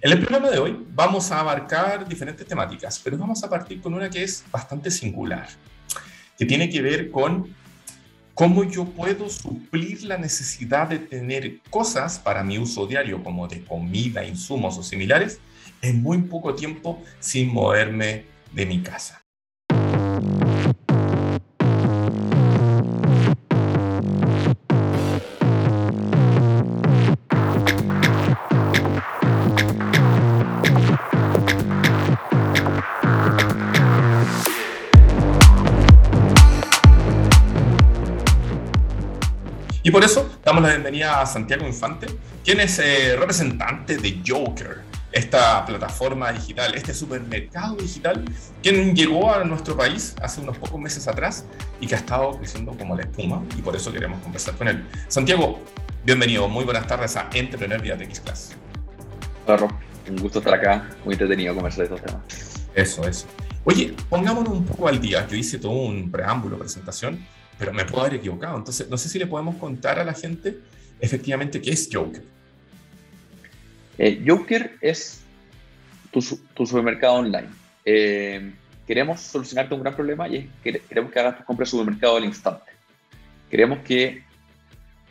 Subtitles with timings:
[0.00, 3.94] En el programa de hoy vamos a abarcar diferentes temáticas, pero vamos a partir con
[3.94, 5.48] una que es bastante singular,
[6.38, 7.52] que tiene que ver con
[8.32, 13.64] cómo yo puedo suplir la necesidad de tener cosas para mi uso diario, como de
[13.64, 15.40] comida, insumos o similares,
[15.82, 19.24] en muy poco tiempo sin moverme de mi casa.
[39.88, 42.08] Y por eso damos la bienvenida a Santiago Infante,
[42.44, 48.22] quien es eh, representante de Joker, esta plataforma digital, este supermercado digital,
[48.62, 51.46] quien llegó a nuestro país hace unos pocos meses atrás
[51.80, 54.86] y que ha estado creciendo como la espuma y por eso queremos conversar con él.
[55.08, 55.62] Santiago,
[56.04, 58.56] bienvenido, muy buenas tardes a Entrepreneur Vía X Class.
[59.46, 59.68] Hola,
[60.06, 62.68] un gusto estar acá, muy entretenido conversar de estos temas.
[62.74, 63.26] Eso, eso.
[63.64, 65.26] Oye, pongámonos un poco al día.
[65.26, 67.26] Yo hice todo un preámbulo, presentación,
[67.58, 68.56] pero me puedo haber equivocado.
[68.56, 70.58] Entonces, no sé si le podemos contar a la gente
[71.00, 72.22] efectivamente qué es Joker.
[73.98, 75.20] Eh, Joker es
[76.12, 77.48] tu, supermercado online.
[77.84, 78.52] Eh,
[78.86, 82.16] queremos solucionarte un gran problema y es que queremos que hagas tus compras de supermercado
[82.16, 82.70] al instante.
[83.50, 84.22] Queremos que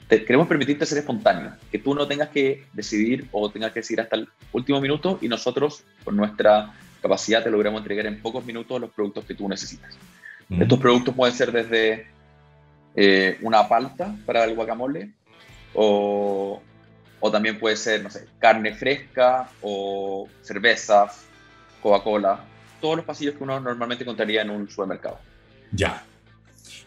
[0.07, 4.15] queremos permitirte ser espontáneo, que tú no tengas que decidir o tengas que decidir hasta
[4.15, 8.89] el último minuto y nosotros, con nuestra capacidad, te logramos entregar en pocos minutos los
[8.91, 9.97] productos que tú necesitas.
[10.47, 10.61] Mm.
[10.61, 12.07] Estos productos pueden ser desde
[12.99, 15.11] eh, una palta para el guacamole
[15.75, 16.59] o,
[17.19, 21.25] o, también puede ser, no sé, carne fresca o cervezas,
[21.79, 22.39] Coca-Cola,
[22.81, 25.19] todos los pasillos que uno normalmente encontraría en un supermercado.
[25.71, 26.03] Ya.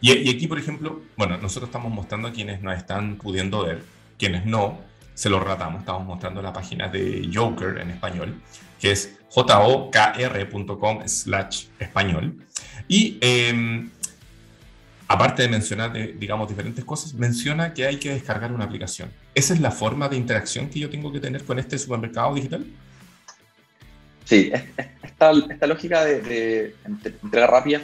[0.01, 3.85] Y, y, aquí, por ejemplo, bueno, nosotros estamos mostrando a quienes nos están pudiendo ver,
[4.19, 4.81] quienes no,
[5.15, 8.35] se lo ratamos, estamos mostrando la página de Joker en español,
[8.81, 12.35] que es jokr.com slash español.
[12.89, 13.89] Y eh,
[15.11, 19.11] aparte de mencionar, digamos, diferentes cosas, menciona que hay que descargar una aplicación.
[19.35, 22.65] ¿Esa es la forma de interacción que yo tengo que tener con este supermercado digital?
[24.25, 24.53] Sí,
[25.03, 26.77] esta, esta lógica de,
[27.25, 27.81] entrega rápida,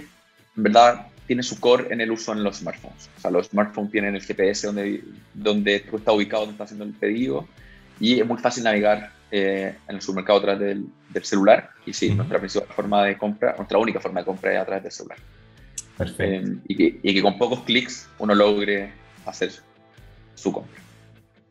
[0.56, 3.10] en verdad, tiene su core en el uso en los smartphones.
[3.18, 5.02] O sea, los smartphones tienen el GPS donde,
[5.34, 7.48] donde tú estás ubicado, donde estás haciendo el pedido,
[7.98, 11.70] y es muy fácil navegar eh, en el supermercado a través del, celular.
[11.84, 14.84] Y sí, nuestra principal forma de compra, nuestra única forma de compra es a través
[14.84, 15.18] del celular.
[15.96, 16.50] Perfecto.
[16.50, 18.92] Eh, y, que, y, que, con pocos clics uno logre
[19.24, 19.52] hacer
[20.34, 20.80] su compra.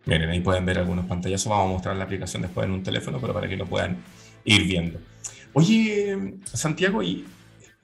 [0.06, 1.50] Miren, ahí pueden ver algunos pantallazos.
[1.50, 3.98] Vamos a mostrar la aplicación después en un teléfono, pero para que lo puedan
[4.44, 5.00] ir viendo.
[5.54, 7.26] Oye, Santiago, y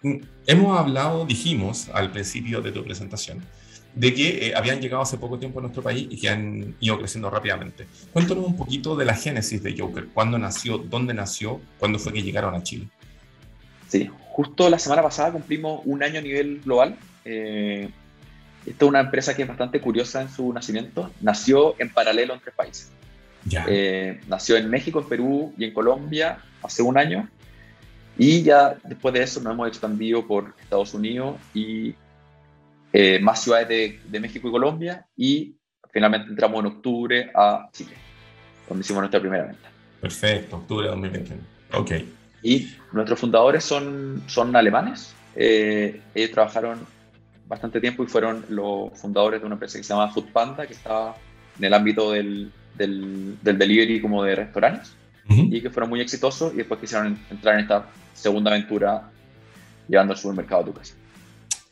[0.04, 3.42] mm, hemos hablado, dijimos al principio de tu presentación,
[3.96, 6.98] de que eh, habían llegado hace poco tiempo a nuestro país y que han ido
[7.00, 7.88] creciendo rápidamente.
[8.14, 10.08] Cuéntanos un poquito de la génesis de Joker.
[10.14, 10.78] ¿Cuándo nació?
[10.78, 11.60] ¿Dónde nació?
[11.80, 12.88] ¿Cuándo fue que llegaron a Chile?
[13.92, 16.96] Sí, justo la semana pasada cumplimos un año a nivel global.
[17.26, 17.90] Eh,
[18.66, 21.12] esta es una empresa que es bastante curiosa en su nacimiento.
[21.20, 22.90] Nació en paralelo en tres países.
[23.68, 27.28] Eh, nació en México, en Perú y en Colombia hace un año.
[28.18, 31.94] Y ya después de eso nos hemos expandido por Estados Unidos y
[32.94, 35.06] eh, más ciudades de, de, México y Colombia.
[35.18, 35.58] Y
[35.92, 37.92] finalmente entramos en octubre a Chile,
[38.70, 39.70] donde hicimos nuestra primera venta.
[40.00, 41.42] Perfecto, octubre de 2021.
[41.74, 42.21] Ok.
[42.44, 45.14] Y nuestros fundadores son, son alemanes.
[45.36, 46.80] Eh, ellos trabajaron
[47.48, 51.16] bastante tiempo y fueron los fundadores de una empresa que se llama Foodpanda, que estaba
[51.58, 54.94] en el ámbito del, del, delivery como de restaurantes,
[55.28, 59.10] y que fueron muy exitosos y después quisieron entrar en esta segunda aventura
[59.88, 60.94] llevando al supermercado a tu casa.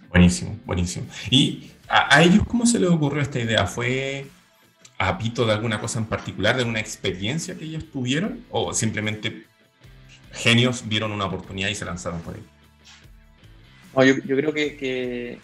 [0.08, 1.08] Buenísimo, buenísimo.
[1.30, 3.66] ¿Y a, a, ellos cómo se les ocurrió esta idea?
[3.66, 4.28] ¿Fue
[4.98, 8.46] a pito de alguna cosa en particular, de una experiencia que ellos tuvieron?
[8.50, 9.46] ¿O simplemente
[10.34, 14.08] genios vieron una oportunidad y se lanzaron por ahí.
[14.08, 15.40] yo, yo, creo que,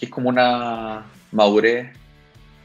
[0.00, 1.92] es como una madurez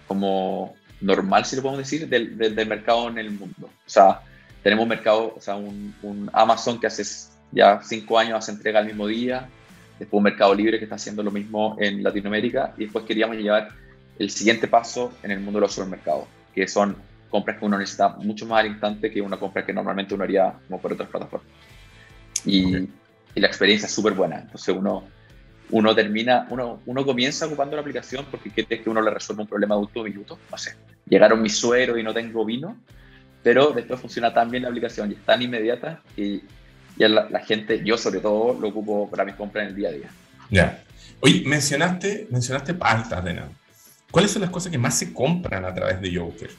[0.08, 3.68] como normal, si lo podemos decir, del, mercado en el mundo.
[3.68, 4.22] O sea,
[4.63, 7.04] tenemos un mercado, o sea, un, Amazon que hace
[7.51, 9.48] ya cinco años hace entrega al mismo día,
[10.00, 13.69] después un Mercado Libre que está haciendo lo mismo en Latinoamérica y después queríamos llevar
[14.19, 16.98] el siguiente paso en el mundo de los supermercados, que son
[17.35, 20.53] compras que uno necesita mucho más al instante que una compra que normalmente uno haría
[20.67, 21.49] como por otras plataformas.
[22.45, 22.87] Y,
[23.35, 24.39] la experiencia es súper buena.
[24.39, 25.03] Entonces uno,
[25.71, 29.49] uno termina, uno, uno comienza ocupando la aplicación porque quiere que uno le resuelva un
[29.49, 30.39] problema de último minuto.
[30.49, 30.77] No sé,
[31.09, 32.77] llegaron mis sueros y no tengo vino,
[33.43, 36.43] pero después funciona tan bien la aplicación y es tan inmediata y
[36.95, 39.91] ya la, gente, yo sobre todo, lo ocupo para mis compras en el día a
[39.91, 40.09] día.
[40.49, 40.83] Ya.
[41.19, 43.49] Oye, mencionaste, mencionaste paltas de nada.
[44.11, 46.49] ¿Cuáles son las cosas que más se compran a través de Joker?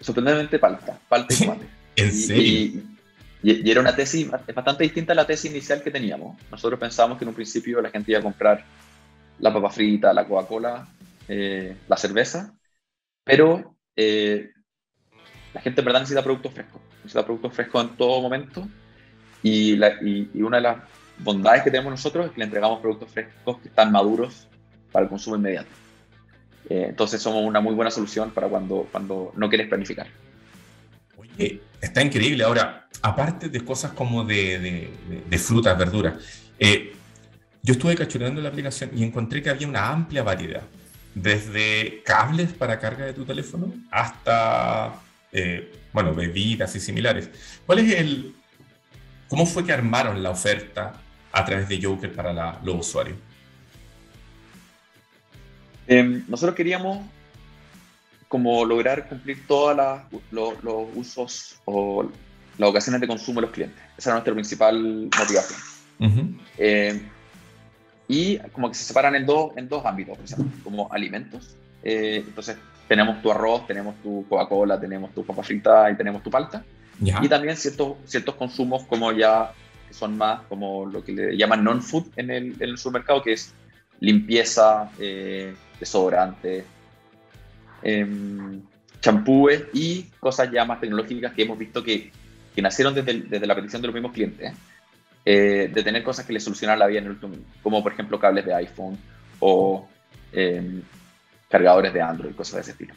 [0.00, 1.66] Sorprendentemente palta, palta y tomate.
[1.96, 2.82] ¿En serio?
[3.42, 6.36] Y, era una tesis bastante distinta a la tesis inicial que teníamos.
[6.50, 8.64] Nosotros pensábamos que en un principio la gente iba a comprar
[9.38, 10.88] la papa frita, la Coca-Cola,
[11.28, 12.54] eh, la cerveza,
[13.22, 14.50] pero eh,
[15.54, 18.66] la gente en verdad necesita productos frescos, necesita productos frescos en todo momento
[19.42, 20.76] y, y, una de las
[21.18, 24.48] bondades que tenemos nosotros es que le entregamos productos frescos que están maduros
[24.90, 25.70] para el consumo inmediato.
[26.68, 30.08] Eh, entonces somos una muy buena solución para cuando, cuando no quieres planificar.
[31.16, 32.44] Oye, está increíble.
[32.44, 34.90] Ahora, aparte de cosas como de,
[35.28, 36.14] de, frutas, verduras,
[36.58, 36.92] eh,
[37.62, 40.62] yo estuve cachureando la aplicación y encontré que había una amplia variedad,
[41.14, 44.94] desde cables para carga de tu teléfono hasta,
[45.32, 47.30] eh, bueno, bebidas y similares.
[47.64, 48.34] ¿Cuál es el,
[49.28, 50.94] cómo fue que armaron la oferta
[51.32, 53.18] a través de Joker para los usuarios?
[55.86, 56.98] Em, nosotros queríamos
[58.28, 59.76] como lograr cumplir todos
[60.30, 60.54] los,
[60.94, 62.08] usos o
[62.58, 63.78] las ocasiones de consumo de los clientes.
[63.96, 65.60] Esa era nuestra principal motivación.
[66.58, 67.02] Em,
[68.08, 70.18] y como que se separan en dos, en dos ámbitos,
[70.62, 71.56] como alimentos.
[71.82, 72.56] Eh, entonces
[72.88, 76.64] tenemos tu arroz, tenemos tu Coca-Cola, tenemos tu papa frita y tenemos tu palta.
[77.00, 79.52] Y también ciertos, ciertos consumos como ya
[79.86, 83.34] que son más como lo que le llaman non-food en el, en el supermercado, que
[83.34, 83.52] es
[84.00, 86.64] limpieza, eh, desodorante,
[87.82, 88.60] em,
[89.00, 92.10] champúes y cosas ya más tecnológicas que hemos visto que,
[92.54, 94.52] que nacieron desde, desde, la petición de los mismos clientes,
[95.24, 98.18] eh, de tener cosas que les solucionan la vida en el último como por ejemplo
[98.18, 98.98] cables de iPhone
[99.40, 99.86] o
[100.32, 100.82] em,
[101.48, 102.94] cargadores de Android, cosas de ese estilo.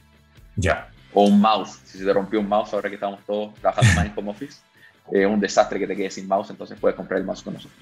[0.56, 0.90] Ya.
[1.14, 4.06] O un mouse, si se te rompió un mouse ahora que estamos todos trabajando más
[4.06, 4.60] en home office,
[5.12, 7.80] es un desastre que te quedes sin mouse, entonces puedes comprar el mouse con nosotros.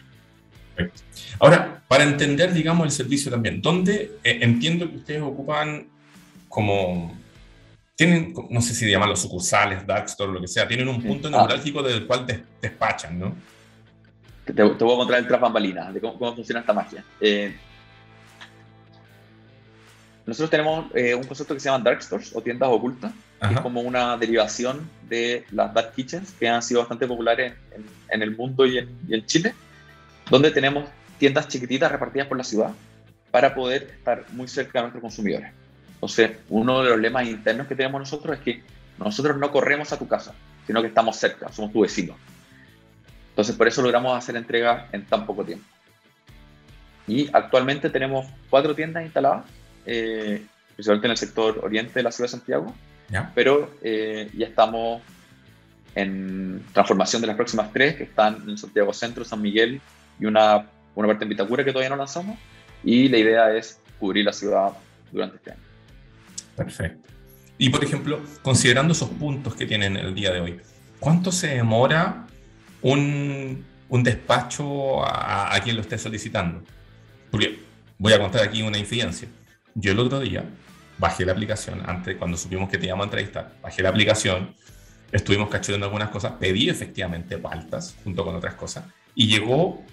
[1.40, 5.88] Ahora, para entender, digamos, el servicio también, ¿dónde eh, entiendo que ustedes ocupan
[6.50, 7.18] como,
[7.96, 11.32] tienen, no sé si llaman los sucursales, Darkstore, lo que sea, tienen un punto ah.
[11.32, 13.36] neurálgico del cual te despachan, ¿no?
[14.46, 17.04] Te, te, voy a contar el tras bambalinas de cómo, funciona esta magia.
[17.20, 17.56] Eh,
[20.26, 23.60] nosotros tenemos eh, un concepto que se llama Dark Stores o tiendas ocultas, que es
[23.62, 27.54] como una derivación de las Dark Kitchens que han sido bastante populares
[28.10, 29.54] en, el mundo y en Chile
[30.30, 32.72] donde tenemos tiendas chiquititas repartidas por la ciudad
[33.32, 35.52] para poder estar muy cerca de nuestros consumidores.
[35.96, 38.64] Entonces, uno de los lemas internos que tenemos nosotros es que
[39.00, 40.34] nosotros no corremos a tu casa,
[40.66, 42.16] sino que estamos cerca, somos tu vecino.
[43.30, 45.66] Entonces, por eso logramos hacer entrega en tan poco tiempo.
[47.08, 49.46] Y actualmente tenemos cuatro tiendas instaladas,
[49.86, 50.44] eh,
[50.76, 52.76] principalmente en el sector oriente de la ciudad de Santiago,
[53.34, 55.02] pero eh, ya estamos
[55.96, 59.82] en transformación de las próximas tres, que están en Santiago Centro, San Miguel
[60.20, 62.38] y una, una parte en Vitacura que todavía no lanzamos.
[62.84, 64.72] Y la idea es cubrir la ciudad
[65.12, 65.62] durante este año.
[66.56, 67.10] Perfecto.
[67.58, 70.60] Y por ejemplo, considerando esos puntos que tienen el día de hoy,
[71.00, 72.28] ¿cuánto se demora
[72.82, 76.64] un, un despacho a, a, quien lo esté solicitando?
[77.32, 77.60] Porque
[77.98, 79.28] voy a contar aquí una infidencia.
[79.74, 80.44] Yo el otro día
[80.98, 84.56] bajé la aplicación, antes cuando supimos que te íbamos a entrevistar, bajé la aplicación,
[85.12, 89.84] estuvimos cachureando algunas cosas, pedí efectivamente paltas junto con otras cosas, y llegó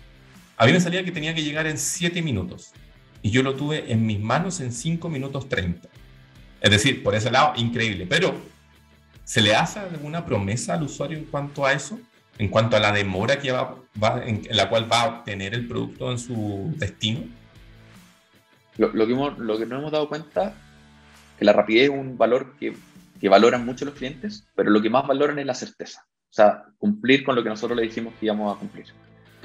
[0.57, 2.73] a mí me salía que tenía que llegar en 7 minutos
[3.23, 5.89] y yo lo tuve en mis manos en 5 minutos 30.
[6.61, 8.07] Es decir, por ese lado, increíble.
[8.09, 8.35] Pero,
[9.25, 11.99] ¿se le hace alguna promesa al usuario en cuanto a eso?
[12.39, 13.77] En cuanto a la demora que va,
[14.25, 17.21] en, la cual va a obtener el producto en su destino?
[18.77, 20.55] Lo, que, lo que nos hemos dado cuenta
[21.39, 22.77] que la rapidez es un valor que,
[23.21, 26.05] que valoran mucho los clientes, pero lo que más valoran es la certeza.
[26.29, 28.87] O sea, cumplir con lo que nosotros le dijimos que íbamos a cumplir.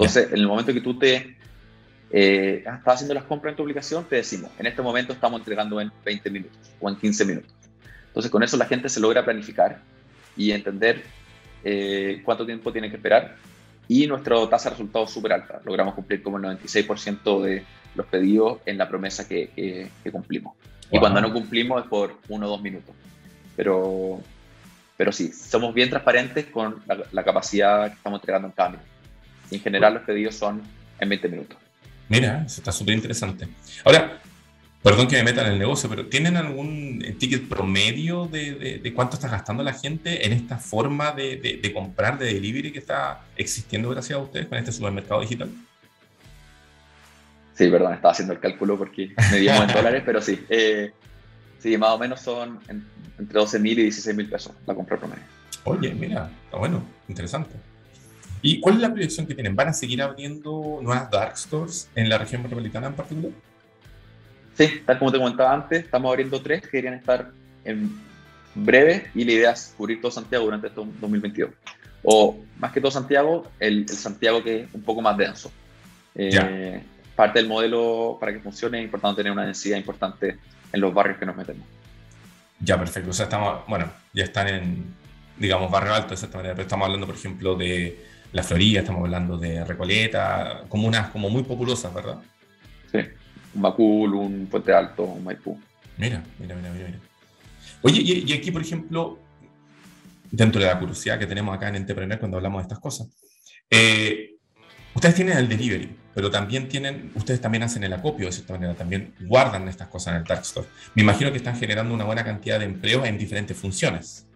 [0.00, 1.36] Entonces, en el momento que tú te
[2.10, 5.78] eh, estás haciendo las compras en tu aplicación, te decimos, en este momento estamos entregando
[5.78, 7.52] en 20 minutos o en 15 minutos.
[8.06, 9.78] Entonces, con eso la gente se logra planificar
[10.38, 11.02] y entender
[11.62, 13.36] eh, cuánto tiempo tiene que esperar.
[13.88, 15.60] Y nuestra tasa de resultados es súper alta.
[15.66, 17.64] Logramos cumplir como el 96% de
[17.94, 20.54] los pedidos en la promesa que, cumplimos.
[20.90, 22.94] Y cuando no cumplimos es por uno o dos minutos.
[23.54, 24.18] Pero,
[24.96, 28.89] pero sí, somos bien transparentes con la, la capacidad que estamos entregando en cambio
[29.56, 30.62] en general los pedidos son
[30.98, 31.58] en 20 minutos.
[32.08, 33.48] Mira, eso está súper interesante.
[33.84, 34.20] Ahora,
[34.82, 39.14] perdón que me meta en el negocio, pero ¿tienen algún ticket promedio de, de, cuánto
[39.14, 43.90] está gastando la gente en esta forma de, de, comprar, de delivery que está existiendo
[43.90, 45.50] gracias a ustedes con este supermercado digital?
[47.54, 50.44] Sí, perdón, estaba haciendo el cálculo porque me dio en dólares, pero sí.
[50.48, 50.92] Eh,
[51.58, 55.22] sí, más o menos son entre 12 mil y 16 mil pesos la compra promedio.
[55.64, 57.54] Oye, mira, está bueno, interesante.
[58.42, 59.54] ¿Y cuál es la proyección que tienen?
[59.54, 63.32] ¿Van a seguir abriendo nuevas dark stores en la región metropolitana en particular?
[64.56, 67.30] Sí, tal como te comentaba antes, estamos abriendo tres que querían estar
[67.64, 67.98] en
[68.54, 71.50] breves y la idea es cubrir todo Santiago durante este 2022.
[72.02, 75.50] O más que todo Santiago, el, Santiago que es un poco más denso.
[76.14, 76.82] Eh,
[77.14, 80.38] parte del modelo para que funcione es importante tener una densidad importante
[80.72, 81.66] en los barrios que nos metemos.
[82.60, 83.10] Ya, perfecto.
[83.10, 84.94] O sea, estamos, bueno, ya están en,
[85.38, 89.02] digamos, barrio alto de esta manera, pero estamos hablando, por ejemplo, de La Florida, estamos
[89.02, 92.18] hablando de Recoleta, comunas como muy populosas, ¿verdad?
[92.92, 92.98] Sí,
[93.54, 95.58] un Macul, un Puente Alto, un Maipú.
[95.96, 96.98] Mira, mira, mira, mira.
[97.82, 99.18] Oye, y, aquí, por ejemplo,
[100.30, 103.08] dentro de la curiosidad que tenemos acá en Entrepreneur cuando hablamos de estas cosas,
[103.68, 104.36] eh,
[104.94, 108.74] ustedes tienen el delivery, pero también tienen, ustedes también hacen el acopio de cierta manera,
[108.74, 110.68] también guardan estas cosas en el dark store.
[110.94, 114.26] Me imagino que están generando una buena cantidad de empleos en diferentes funciones.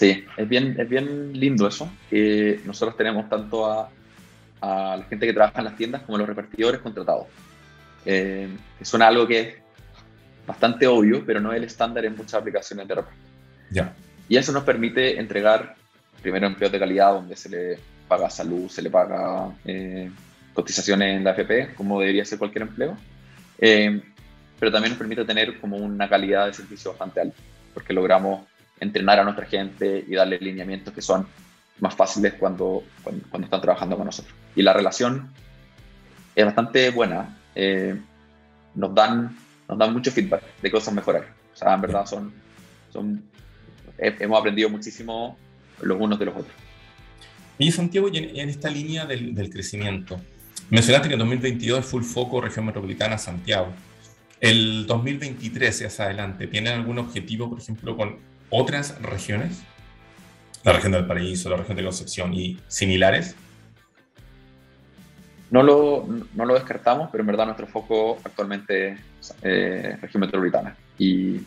[0.00, 1.92] Sí, es bien, es bien lindo eso.
[2.08, 3.90] que nosotros tenemos tanto a,
[4.62, 7.26] a, la gente que trabaja en las tiendas como a los repartidores contratados.
[8.06, 8.48] Eh,
[8.80, 9.54] suena algo que es
[10.46, 13.18] bastante obvio, pero no es el estándar en muchas aplicaciones de reparto.
[13.70, 13.92] Ya.
[14.26, 15.74] Y eso nos permite entregar
[16.22, 17.78] primero empleos de calidad donde se le
[18.08, 20.10] paga salud, se le paga eh,
[20.54, 22.96] cotizaciones en la FP, como debería ser cualquier empleo.
[23.58, 24.00] Eh,
[24.58, 27.36] pero también nos permite tener como una calidad de servicio bastante alta,
[27.74, 28.46] porque logramos
[28.80, 31.26] entrenar a nuestra gente y darle lineamientos que son
[31.78, 34.34] más fáciles cuando, cuando, están trabajando con nosotros.
[34.56, 35.30] Y la relación
[36.34, 37.38] es bastante buena.
[37.54, 37.98] Eh,
[38.74, 39.36] nos, dan,
[39.68, 41.26] nos dan mucho feedback de cosas mejorar.
[41.52, 42.32] O sea, en verdad son,
[42.92, 43.22] son
[43.98, 45.36] hemos aprendido muchísimo
[45.82, 46.54] los unos de los otros.
[47.58, 50.18] Y Santiago, y en, esta línea del, crecimiento,
[50.70, 53.68] mencionaste que en 2022 es full foco región metropolitana Santiago.
[54.40, 58.16] El 2023 y hacia adelante, ¿tienen algún objetivo, por ejemplo, con
[58.50, 59.62] otras regiones?
[60.62, 63.34] La región del Paraíso, la región de Concepción y similares.
[65.50, 70.76] No lo, no lo descartamos, pero en verdad nuestro foco actualmente es eh, región metropolitana.
[70.98, 71.40] Y,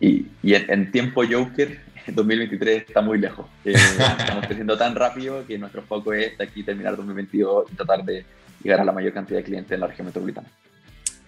[0.00, 3.46] y, y en, en, tiempo Joker 2023 está muy lejos.
[3.64, 3.72] Eh,
[4.18, 8.24] estamos creciendo tan rápido que nuestro foco es de aquí terminar 2022 y tratar de
[8.62, 10.48] llegar a la mayor cantidad de clientes en la región metropolitana.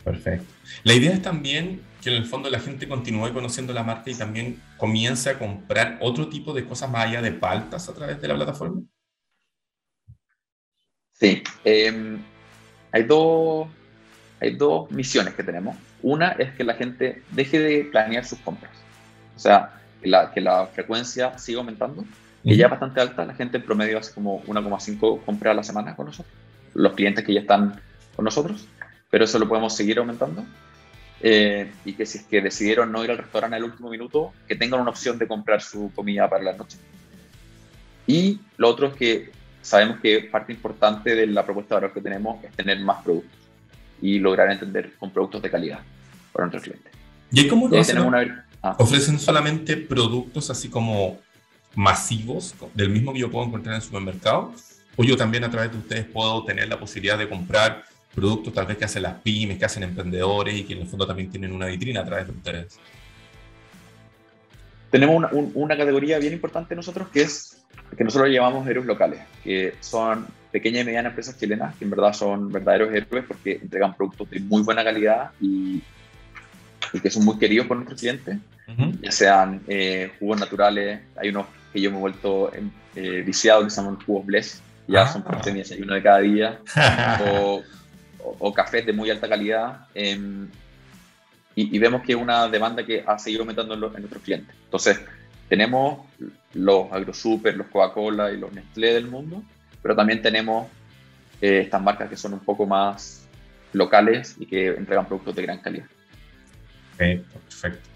[0.04, 0.52] Perfecto.
[0.84, 4.14] La idea es también que en el fondo la gente continúe conociendo la marca y
[4.14, 8.28] también comience a comprar otro tipo de cosas más allá de paltas a través de
[8.28, 8.82] la plataforma.
[11.12, 11.42] Sí.
[11.64, 12.18] Em,
[12.90, 13.68] hay, dos,
[14.40, 15.76] hay dos misiones que tenemos.
[16.02, 18.72] Una es que la gente deje de planear sus compras.
[19.36, 22.04] O sea, que la, que la frecuencia siga aumentando,
[22.42, 25.62] y ya es bastante alta, la gente en promedio hace como 1,5 compras a la
[25.62, 26.34] semana con nosotros,
[26.74, 27.80] los clientes que ya están
[28.16, 28.66] con nosotros,
[29.12, 30.42] pero eso lo podemos seguir aumentando.
[31.20, 34.56] Eh, y que si es que decidieron no ir al restaurante el último minuto, que
[34.56, 36.78] tengan una opción de comprar su comida para la noche.
[38.06, 42.00] Y lo otro es que sabemos que parte importante de la propuesta de valor que
[42.00, 43.38] tenemos es tener más productos
[44.00, 45.80] y lograr entender con productos de calidad
[46.32, 46.92] para nuestros clientes.
[47.30, 47.98] ¿Y cómo lo hacen?
[47.98, 48.76] Una, Ah.
[48.78, 51.18] ¿Ofrecen solamente productos así como
[51.74, 54.54] masivos, del mismo que yo puedo encontrar en el supermercado?
[54.96, 58.66] ¿O yo también a través de ustedes puedo tener la posibilidad de comprar productos tal
[58.66, 61.52] vez que hacen las pymes, que hacen emprendedores y que en el fondo también tienen
[61.52, 62.78] una vitrina a través de ustedes?
[64.90, 67.62] Tenemos una, una categoría bien importante nosotros que es
[67.96, 72.12] que nosotros llamamos héroes locales, que son pequeñas y medianas empresas chilenas que en verdad
[72.12, 75.82] son verdaderos héroes porque entregan productos de muy buena calidad y,
[76.92, 78.38] y que son muy queridos por nuestros clientes,
[79.00, 82.50] ya sean eh, jugos naturales, hay unos que yo me he vuelto
[82.94, 86.18] eh, viciado que se llaman jugos Bless, ya son parte de mi desayuno de cada
[86.18, 86.60] día,
[87.32, 87.62] o,
[88.22, 90.48] o, cafés de muy alta calidad, em,
[91.54, 94.54] y, vemos que es una demanda que ha seguido aumentando en, nuestros clientes.
[94.64, 95.00] Entonces,
[95.48, 96.06] tenemos
[96.54, 99.42] los AgroSuper, los Coca-Cola y los Nestlé del mundo,
[99.82, 100.68] pero también tenemos
[101.42, 103.28] eh, estas marcas que son un poco más
[103.74, 105.86] locales y que entregan productos de gran calidad
[106.96, 107.88] perfecto.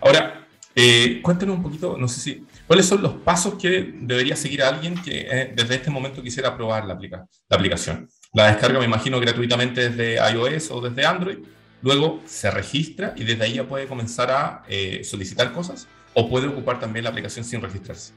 [0.00, 4.62] Ahora, eh, cuéntanos un poquito, no sé si, ¿cuáles son los pasos que debería seguir
[4.62, 8.08] alguien que eh, desde este momento quisiera probar la, aplica la aplicación?
[8.34, 11.36] La descarga, me imagino, gratuitamente desde iOS o desde Android.
[11.82, 16.46] Luego se registra y desde ahí ya puede comenzar a eh, solicitar cosas o puede
[16.46, 18.14] ocupar también la aplicación sin registrarse.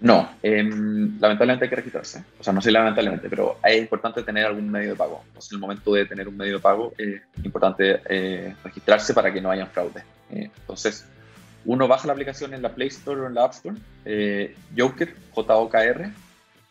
[0.00, 2.24] No, em, lamentablemente hay que registrarse.
[2.38, 5.24] O sea, no sé lamentablemente, pero es importante tener algún medio de pago.
[5.26, 9.32] Entonces, en el momento de tener un medio de pago, es importante eh, registrarse para
[9.32, 10.04] que no haya fraude.
[10.30, 11.08] Eh, entonces,
[11.64, 15.12] uno baja la aplicación en la Play Store o en la App Store, eh, Joker,
[15.32, 16.12] J-O-K-R,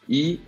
[0.08, 0.42] y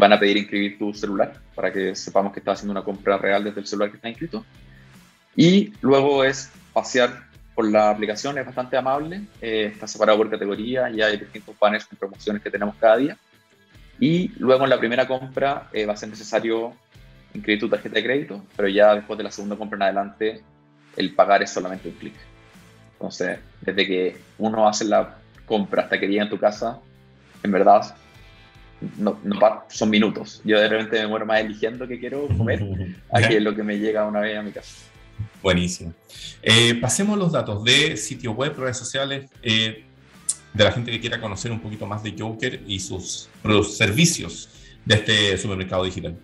[0.00, 3.44] van a pedir inscribir tu celular para que sepamos que estás haciendo una compra real
[3.44, 4.44] desde el celular que está inscrito.
[5.36, 7.30] Y luego es pasear
[7.68, 11.98] la aplicación, es bastante amable, eh, está separado por categoría y hay distintos banners con
[11.98, 13.16] promociones que tenemos cada día.
[13.98, 16.72] Y luego en la primera compra eh, va a ser necesario
[17.34, 20.42] inscribir tu tarjeta de crédito, pero ya después de la segunda compra en adelante
[20.96, 22.14] el pagar es solamente un clic.
[22.94, 25.16] Entonces, desde que uno hace la
[25.46, 26.78] compra hasta que llega en tu casa,
[27.42, 27.94] en verdad
[28.98, 29.18] no,
[29.68, 30.40] son minutos.
[30.44, 32.64] Yo de repente me muero más eligiendo qué quiero comer
[33.12, 34.74] a que lo que me llega una vez a mi casa.
[35.42, 35.92] Buenísimo.
[36.42, 39.84] Eh, pasemos los datos de sitio web, redes sociales, eh,
[40.52, 43.28] de la gente que quiera conocer un poquito más de Joker y sus,
[43.70, 44.48] servicios
[44.84, 46.16] de este supermercado digital.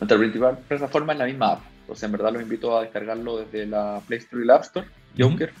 [0.00, 1.60] Nuestra principal plataforma es la misma app.
[1.82, 4.86] Entonces, en verdad los invito a descargarlo desde la Play Store y la App Store,
[5.18, 5.52] Joker.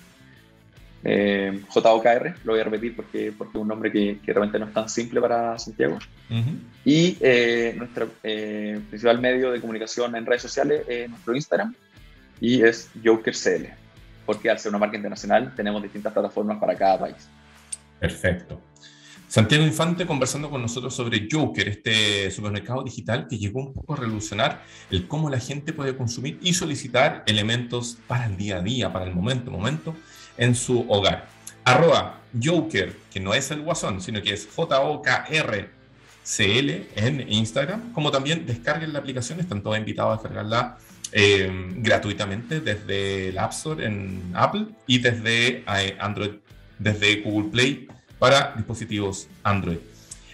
[1.04, 4.66] Eh, JOKR, lo voy a repetir porque, porque es un nombre que, que realmente no
[4.66, 5.98] es tan simple para Santiago.
[6.84, 11.74] Y eh, nuestro eh, principal medio de comunicación en redes sociales es nuestro Instagram
[12.40, 13.66] y es JokerCL,
[14.24, 17.28] porque al ser una marca internacional tenemos distintas plataformas para cada país.
[17.98, 18.60] Perfecto.
[19.28, 23.96] Santiago Infante conversando con nosotros sobre Joker, este supermercado digital que llegó un poco a
[23.96, 28.92] revolucionar el cómo la gente puede consumir y solicitar elementos para el día a día,
[28.92, 29.94] para el momento, momento
[30.36, 31.28] en su hogar.
[31.64, 35.68] Arroba Joker, que no es el guasón, sino que es J-O-K-R-C-L
[36.96, 40.78] en Instagram, como también descarguen la aplicación, están todos invitados a descargarla
[41.12, 46.32] eh, gratuitamente desde el App Store en Apple y desde eh, Android,
[46.78, 49.78] desde Google Play para dispositivos Android.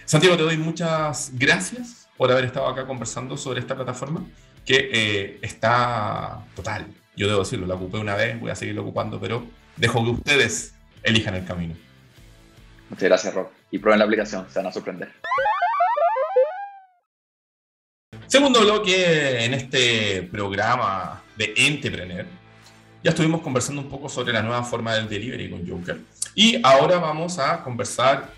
[0.05, 4.25] Santiago, te doy muchas gracias por haber estado acá conversando sobre esta plataforma
[4.65, 6.87] que eh, está total.
[7.15, 9.45] Yo debo decirlo, la ocupé una vez, voy a seguirlo ocupando, pero
[9.79, 11.75] dejo que ustedes elijan el camino.
[12.89, 13.49] Muchas gracias, Rob.
[13.71, 15.11] Y prueben la aplicación, se van a sorprender.
[18.27, 22.25] Segundo bloque en este programa de Entrepreneur.
[23.03, 25.99] Ya estuvimos conversando un poco sobre la nueva forma del delivery con Joker.
[26.35, 28.29] Y ahora vamos a conversar,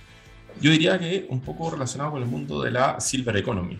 [0.61, 3.79] yo diría que un poco relacionado con el mundo de la Silver Economy.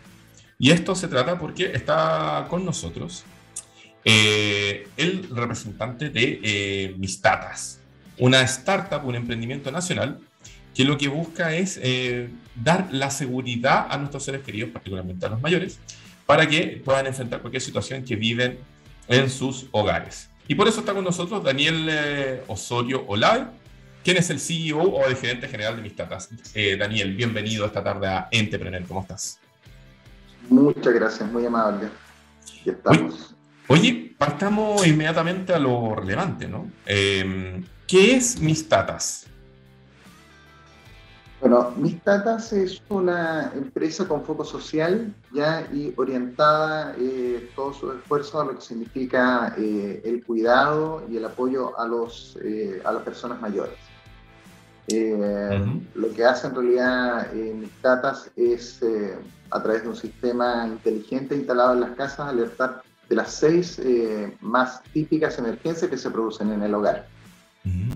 [0.58, 3.24] Y esto se trata porque está con nosotros
[4.04, 7.80] eh, el representante de eh, Mistatas,
[8.18, 10.20] una startup, un emprendimiento nacional
[10.74, 15.30] que lo que busca es eh, dar la seguridad a nuestros seres queridos, particularmente a
[15.30, 15.80] los mayores,
[16.26, 18.60] para que puedan enfrentar cualquier situación que viven
[19.08, 20.30] en sus hogares.
[20.48, 23.48] Y por eso está con nosotros Daniel Osorio Olave,
[24.04, 26.30] quien es el CEO o el gerente general de Mistatas.
[26.80, 28.84] Daniel, bienvenido esta tarde a Entrepreneur.
[28.88, 29.40] ¿Cómo estás?
[30.50, 31.90] Muchas gracias, muy amable.
[32.62, 33.36] Aquí estamos.
[33.72, 36.70] Oye, partamos inmediatamente a lo relevante, ¿no?
[36.86, 39.28] Em, ¿Qué es Mistatas?
[41.40, 48.42] Bueno, Mistatas es una empresa con foco social ya y orientada eh, todo su esfuerzo
[48.42, 53.04] a lo que significa eh, el cuidado y el apoyo a, los, eh, a las
[53.04, 53.78] personas mayores.
[55.96, 58.82] Lo que hace en realidad Mistatas es,
[59.50, 62.82] a través de un sistema inteligente instalado en las casas, alertar
[63.12, 67.10] de las seis eh, más típicas emergencias que se producen en el hogar.
[67.66, 67.92] Mm,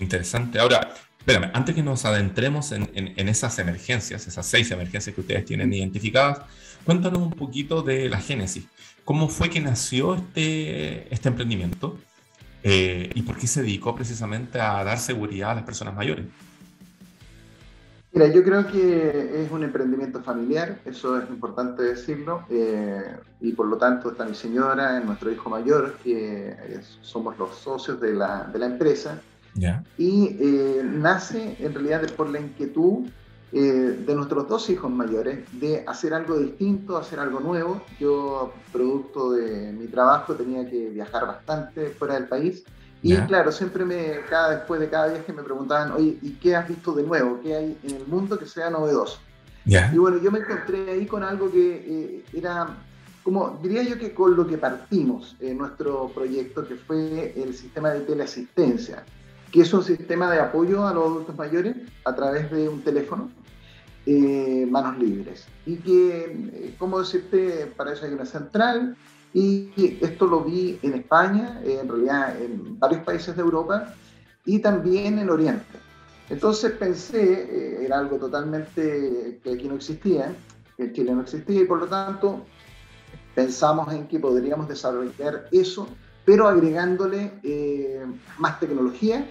[0.00, 0.58] interesante.
[0.58, 5.72] Ahora, espérame, antes que nos adentremos en, esas emergencias, esas seis emergencias que ustedes tienen
[5.72, 6.40] identificadas,
[6.84, 8.64] cuéntanos un poquito de la génesis.
[9.04, 11.96] ¿Cómo fue que nació este, este emprendimiento?
[12.64, 16.26] Eh, ¿Y por qué se dedicó precisamente a dar seguridad a las personas mayores?
[18.16, 23.66] Mira, yo creo que es un emprendimiento familiar, eso es importante decirlo, eh, y por
[23.66, 26.56] lo tanto está mi señora, nuestro hijo mayor, que
[27.02, 29.20] somos los socios de la, de la empresa,
[29.98, 33.06] y eh, nace en realidad por la inquietud
[33.52, 33.60] eh,
[34.06, 37.82] de nuestros dos hijos mayores de hacer algo distinto, hacer algo nuevo.
[38.00, 42.64] Yo, producto de mi trabajo, tenía que viajar bastante fuera del país
[43.12, 46.68] y claro, siempre me, cada, después de cada viaje me preguntaban, oye, ¿y qué has
[46.68, 47.40] visto de nuevo?
[47.42, 49.18] ¿Qué hay en el mundo que sea novedoso?
[49.64, 52.68] Y bueno, yo me encontré ahí con algo que eh, era,
[53.24, 57.90] como diría yo que con lo que partimos en nuestro proyecto, que fue el sistema
[57.90, 59.04] de teleasistencia,
[59.50, 63.28] que es un sistema de apoyo a los adultos mayores a través de un teléfono,
[64.06, 65.46] eh, manos libres.
[65.66, 67.72] Y que, eh, ¿cómo decirte?
[67.76, 68.96] Para eso hay una central
[69.36, 73.92] y esto lo vi en España, en realidad en varios países de Europa
[74.46, 75.78] y también en Oriente.
[76.30, 80.34] Entonces pensé, eh, era algo totalmente que aquí no existía,
[80.78, 82.46] que en Chile no existía y por lo tanto
[83.34, 85.86] pensamos en que podríamos desarrollar eso,
[86.24, 88.06] pero agregándole eh,
[88.38, 89.30] más tecnología.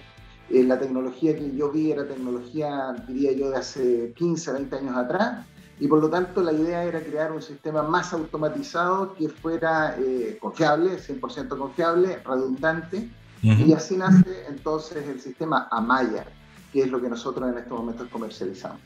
[0.50, 4.96] Eh, la tecnología que yo vi era tecnología, diría yo, de hace 15, 20 años
[4.96, 5.44] atrás,
[5.78, 10.38] y por lo tanto la idea era crear un sistema más automatizado que fuera eh,
[10.40, 13.08] confiable, 100% confiable, redundante,
[13.42, 16.24] y así nace entonces el sistema Amaya,
[16.72, 18.80] que es lo que nosotros en estos momentos comercializamos.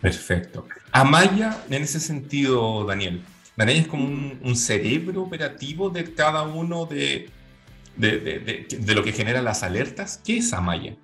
[0.00, 0.66] Perfecto.
[0.92, 3.22] Amaya, en ese sentido, Daniel,
[3.54, 7.30] Daniel es como un, cerebro operativo de cada uno de
[7.96, 10.20] de, lo que genera las alertas.
[10.24, 10.96] ¿Qué es Amaya?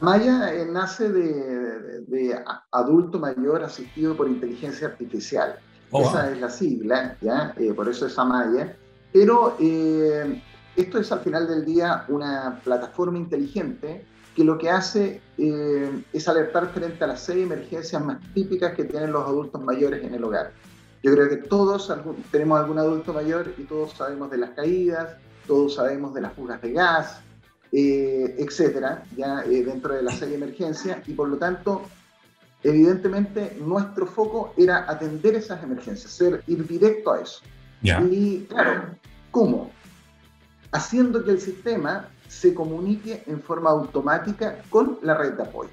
[0.00, 5.58] Amaya eh, nace de, adulto mayor asistido por inteligencia artificial.
[5.90, 7.54] Oh, Esa es la sigla, ¿ya?
[7.58, 8.76] Eh, por eso es Amaya.
[9.12, 10.42] Pero eh,
[10.76, 16.68] esto es al final del día una plataforma inteligente que lo que hace es alertar
[16.68, 20.52] frente a las seis emergencias más típicas que tienen los adultos mayores en el hogar.
[21.02, 21.92] Yo creo que todos
[22.30, 25.16] tenemos algún adulto mayor y todos sabemos de las caídas,
[25.48, 27.20] todos sabemos de las fugas de gas,
[27.72, 31.82] eh, etcétera, ya eh, dentro de la serie de emergencia, y por lo tanto,
[32.62, 37.40] evidentemente, nuestro foco era atender esas emergencias, ser, ir directo a eso.
[37.82, 38.96] Y claro,
[39.30, 39.70] ¿cómo?
[40.72, 45.70] Haciendo que el sistema se comunique en forma automática con la red de apoyo.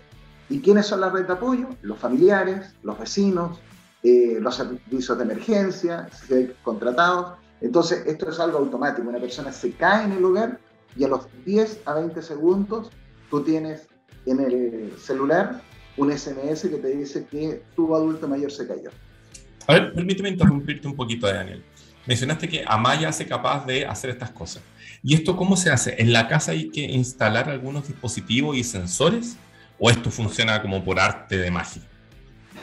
[0.49, 1.67] ¿Y quiénes son la red de apoyo?
[1.81, 3.59] Los familiares, los vecinos,
[4.01, 7.37] eh, los servicios de emergencia, si hay contratados.
[7.59, 9.07] Entonces, esto es algo automático.
[9.07, 10.59] Una persona se cae en el lugar
[10.97, 12.89] y a los 10 a 20 segundos
[13.29, 13.87] tú tienes
[14.25, 15.61] en el celular
[15.95, 18.89] un SMS que te dice que tu adulto mayor se cayó.
[19.67, 21.63] A ver, permíteme interrumpirte un poquito, Daniel.
[22.05, 24.63] Mencionaste que Amaya hace capaz de hacer estas cosas.
[25.03, 26.01] ¿Y esto cómo se hace?
[26.01, 29.37] ¿En la casa hay que instalar algunos dispositivos y sensores?
[29.77, 31.81] ¿O esto funciona como por arte de magia?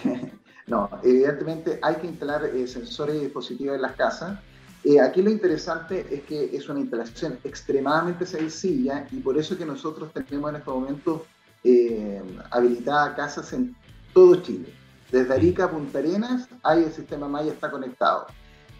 [0.66, 4.38] No, evidentemente hay que instalar eh, sensores y dispositivos en las casas.
[4.84, 9.64] Eh, aquí lo interesante es que es una instalación extremadamente sencilla y por eso que
[9.64, 11.24] nosotros tenemos en este momento
[11.64, 13.74] eh, habilitadas casas en
[14.12, 14.68] todo Chile.
[15.10, 18.26] Desde Arica a Punta Arenas, hay el sistema Maya está conectado.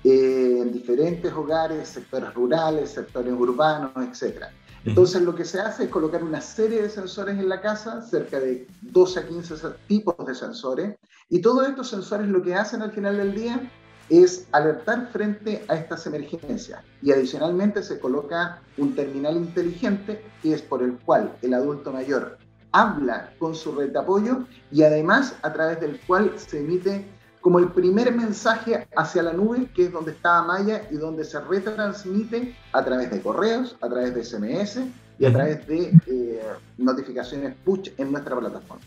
[0.04, 4.44] en diferentes hogares, sectores rurales, sectores urbanos, etc.
[4.84, 8.38] Entonces lo que se hace es colocar una serie de sensores en la casa, cerca
[8.38, 9.54] de 12 a 15
[9.88, 10.96] tipos de sensores,
[11.30, 13.70] y todos estos sensores lo que hacen al final del día
[14.08, 16.80] es alertar frente a estas emergencias.
[17.02, 22.38] Y adicionalmente se coloca un terminal inteligente que es por el cual el adulto mayor
[22.72, 27.06] habla con su red de apoyo y además a través del cual se emite
[27.40, 31.38] como el primer mensaje hacia la nube, que es donde está Maya y donde se
[31.40, 34.80] retransmite a través de correos, a través de SMS
[35.18, 36.42] y a través de eh,
[36.78, 38.82] notificaciones push en nuestra plataforma.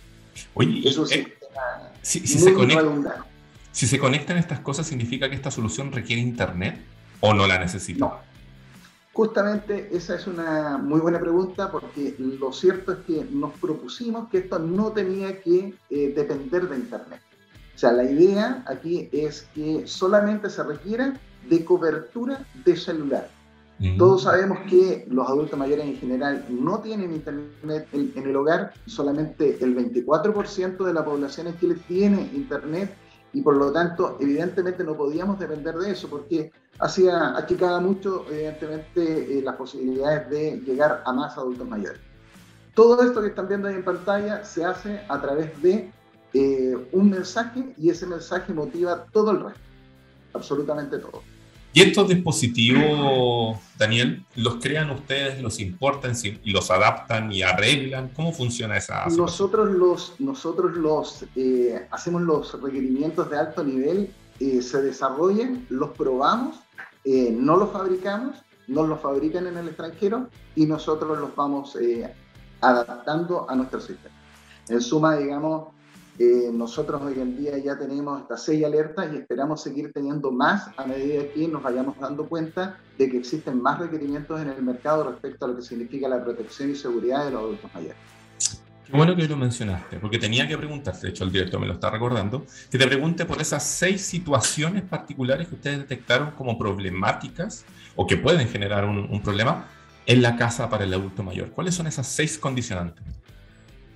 [0.55, 1.33] Oye, Eso eh,
[2.01, 2.53] si, se
[3.77, 6.79] si se conectan estas cosas, ¿significa que esta solución requiere internet
[7.19, 7.99] o no la necesita?
[7.99, 8.15] No.
[9.13, 14.39] Justamente esa es una muy buena pregunta porque lo cierto es que nos propusimos que
[14.39, 17.21] esto no tenía que eh, depender de internet.
[17.75, 21.13] O sea, la idea aquí es que solamente se requiera
[21.47, 23.29] de cobertura de celular.
[23.77, 23.99] Mm.
[23.99, 29.59] Todos sabemos que los adultos mayores en general no tienen internet en, el hogar, solamente
[29.61, 32.91] el 24% de la población en Chile tiene internet
[33.33, 39.39] y por lo tanto, evidentemente no podíamos depender de eso porque hacía achicaba mucho, evidentemente,
[39.39, 41.99] eh, las posibilidades de llegar a más adultos mayores.
[42.73, 45.91] Todo esto que están viendo ahí en pantalla se hace a través de
[46.33, 49.61] eh, un mensaje y ese mensaje motiva todo el resto,
[50.33, 51.21] absolutamente todo.
[51.73, 58.09] ¿Y estos dispositivos, Daniel, los crean ustedes, los importan y los adaptan y arreglan?
[58.09, 64.61] ¿Cómo funciona esa Nosotros los, nosotros los eh, hacemos los requerimientos de alto nivel, eh,
[64.61, 66.55] se desarrollan, los probamos,
[67.05, 68.35] no los fabricamos,
[68.67, 71.77] nos los fabrican en el extranjero y nosotros los vamos
[72.59, 74.15] adaptando a nuestro sistema.
[74.67, 75.69] En suma, digamos,
[76.19, 80.69] eh, nosotros hoy en día ya tenemos hasta seis alertas y esperamos seguir teniendo más
[80.75, 85.11] a medida que nos vayamos dando cuenta de que existen más requerimientos en el mercado
[85.11, 87.97] respecto a lo que significa la protección y seguridad de los adultos mayores.
[88.85, 91.73] Qué bueno que lo mencionaste, porque tenía que preguntarte, de hecho el director me lo
[91.73, 97.65] está recordando, que te pregunte por esas seis situaciones particulares que ustedes detectaron como problemáticas
[97.95, 99.67] o que pueden generar un, un problema
[100.05, 101.51] en la casa para el adulto mayor.
[101.51, 103.03] ¿Cuáles son esas seis condicionantes?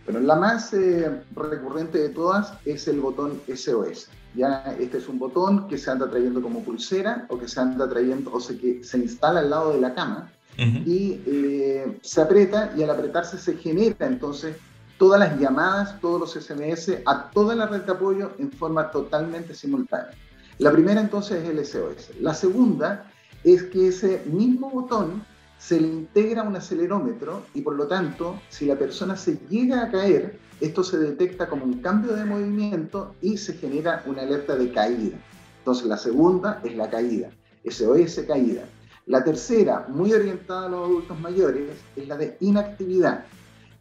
[0.06, 4.10] Bueno, la más eh, recurrente de todas es el botón SOS.
[4.36, 7.88] Ya este es un botón que se anda trayendo como pulsera o que se anda
[7.88, 12.74] trayendo o se, que se instala al lado de la cama y eh, se aprieta
[12.78, 14.56] y al apretarse se genera entonces
[14.98, 19.56] todas las llamadas, todos los SMS a toda la red de apoyo en forma totalmente
[19.56, 20.12] simultánea.
[20.60, 22.22] La primera entonces es el SOS.
[22.22, 23.12] La segunda
[23.44, 25.26] es que ese mismo botón
[25.62, 29.92] se le integra un acelerómetro y por lo tanto, si la persona se llega a
[29.92, 34.72] caer, esto se detecta como un cambio de movimiento y se genera una alerta de
[34.72, 35.18] caída.
[35.60, 37.30] Entonces la segunda es la caída,
[37.64, 38.64] SOS caída.
[39.06, 43.26] La tercera, muy orientada a los adultos mayores, es la de inactividad.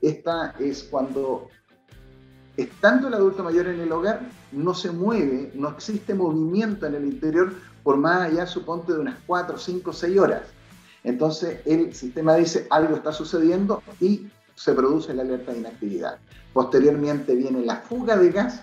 [0.02, 1.48] Esta es cuando,
[2.58, 4.20] estando el adulto mayor en el hogar,
[4.52, 9.18] no se mueve, no existe movimiento en el interior por más allá, suponte, de unas
[9.26, 10.42] 4, 5, 6 horas
[11.04, 16.18] Entonces el sistema dice algo está sucediendo y se produce la alerta de inactividad.
[16.52, 18.60] Posteriormente viene la fuga de gas,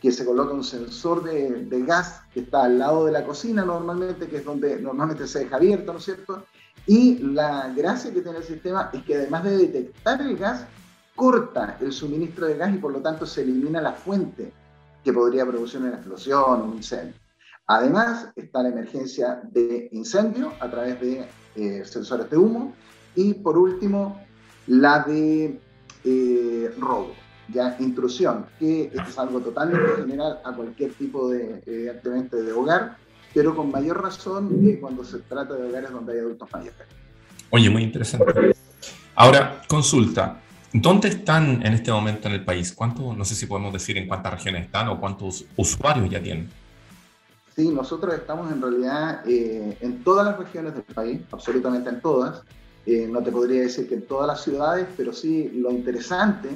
[0.00, 4.26] que se coloca un sensor de, gas que está al lado de la cocina normalmente,
[4.26, 6.44] que es donde normalmente se deja abierto, ¿no es cierto?
[6.86, 10.66] Y la gracia que tiene el sistema es que además de detectar el gas,
[11.14, 14.52] corta el suministro de gas y por lo tanto se elimina la fuente
[15.02, 17.14] que podría producir una explosión, un incendio.
[17.68, 22.74] Además, está la emergencia de incendio a través de eh, sensores de humo
[23.14, 24.20] y por último,
[24.66, 25.58] la de
[26.04, 27.14] eh, robo,
[27.48, 32.96] ya intrusión, que es algo totalmente general a cualquier tipo de, evidentemente, de hogar,
[33.32, 36.74] pero con mayor razón cuando se trata de hogares donde hay adultos mayores.
[37.50, 38.54] Oye, muy interesante.
[39.14, 40.40] Ahora, consulta,
[40.78, 42.72] ¿Dónde están en este momento en el país?
[42.72, 46.50] ¿Cuánto, no sé si podemos decir en cuántas regiones están o cuántos usuarios ya tienen?
[47.56, 52.42] Sí, nosotros estamos en realidad eh, en todas las regiones del país, absolutamente en todas.
[52.84, 56.50] Eh, no te podría decir que en todas las ciudades, pero sí lo interesante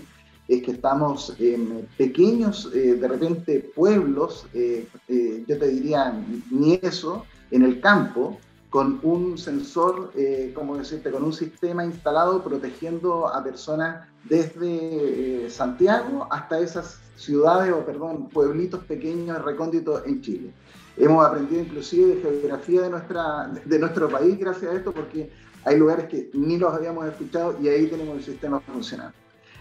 [0.46, 6.12] es que estamos en pequeños, eh, de repente, pueblos, yo te diría
[6.50, 8.38] ni eso, en el campo,
[8.70, 15.50] con un sensor, eh, como decirte, con un sistema instalado protegiendo a personas desde eh,
[15.50, 20.52] Santiago hasta esas ciudades o, perdón, pueblitos pequeños recónditos en Chile.
[20.96, 25.30] Hemos aprendido inclusive de geografía de, nuestra, de nuestro país gracias a esto porque
[25.64, 29.14] hay lugares que ni los habíamos escuchado y ahí tenemos el sistema funcionando.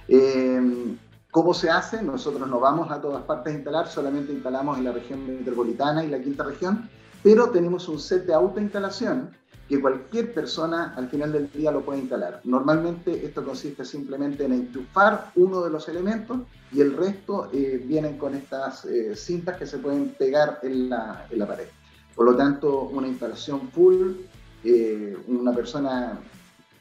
[0.07, 0.95] Eh,
[1.31, 2.01] ¿Cómo se hace?
[2.01, 6.09] Nosotros no vamos a todas partes a instalar, solamente instalamos en la región metropolitana y
[6.09, 6.89] la quinta región,
[7.21, 9.29] pero tenemos un set de autoinstalación
[9.69, 12.41] que cualquier persona al final del día lo puede instalar.
[12.43, 16.39] Normalmente esto consiste simplemente en enchufar uno de los elementos
[16.71, 21.27] y el resto eh, vienen con estas eh, cintas que se pueden pegar en la,
[21.29, 21.67] en la, pared.
[22.15, 24.13] Por lo tanto, una instalación full,
[24.63, 26.19] eh, una persona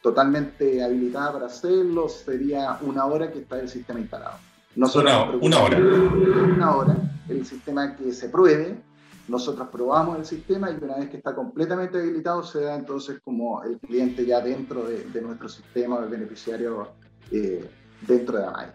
[0.00, 4.38] totalmente habilitada para hacerlo, sería una hora que está el sistema instalado.
[4.76, 5.78] Nosotros una, una hora.
[5.78, 6.96] Una hora,
[7.28, 8.80] el sistema que se pruebe,
[9.28, 13.62] nosotros probamos el sistema y una vez que está completamente habilitado se da entonces como
[13.62, 16.92] el cliente ya dentro de, nuestro sistema, el beneficiario
[17.30, 17.68] eh,
[18.06, 18.68] dentro de AMAI.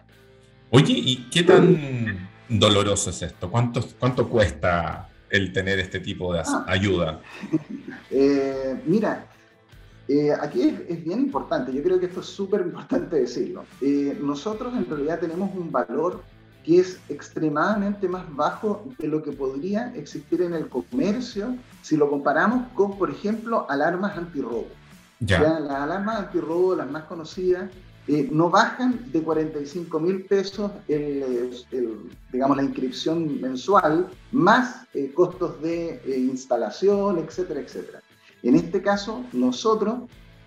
[0.70, 3.50] Oye, ¿y qué tan doloroso es esto?
[3.50, 6.64] ¿Cuánto, cuánto cuesta el tener este tipo de ah.
[6.66, 7.20] ayuda?
[8.10, 9.26] Eh, mira,
[10.06, 13.64] eh, aquí es, bien importante, yo creo que esto es súper importante decirlo.
[14.20, 16.22] nosotros en realidad tenemos un valor
[16.64, 22.08] que es extremadamente más bajo de lo que podría existir en el comercio si lo
[22.10, 24.66] comparamos con, por ejemplo, alarmas antirrobo.
[25.20, 25.40] Ya.
[25.40, 27.70] las alarmas antirrobo, las más conocidas,
[28.06, 30.70] eh, no bajan de 45 mil pesos
[32.32, 38.02] digamos, la inscripción mensual, más eh, costos de eh, instalación, etcétera, etcétera.
[38.42, 40.00] En este caso, nosotros,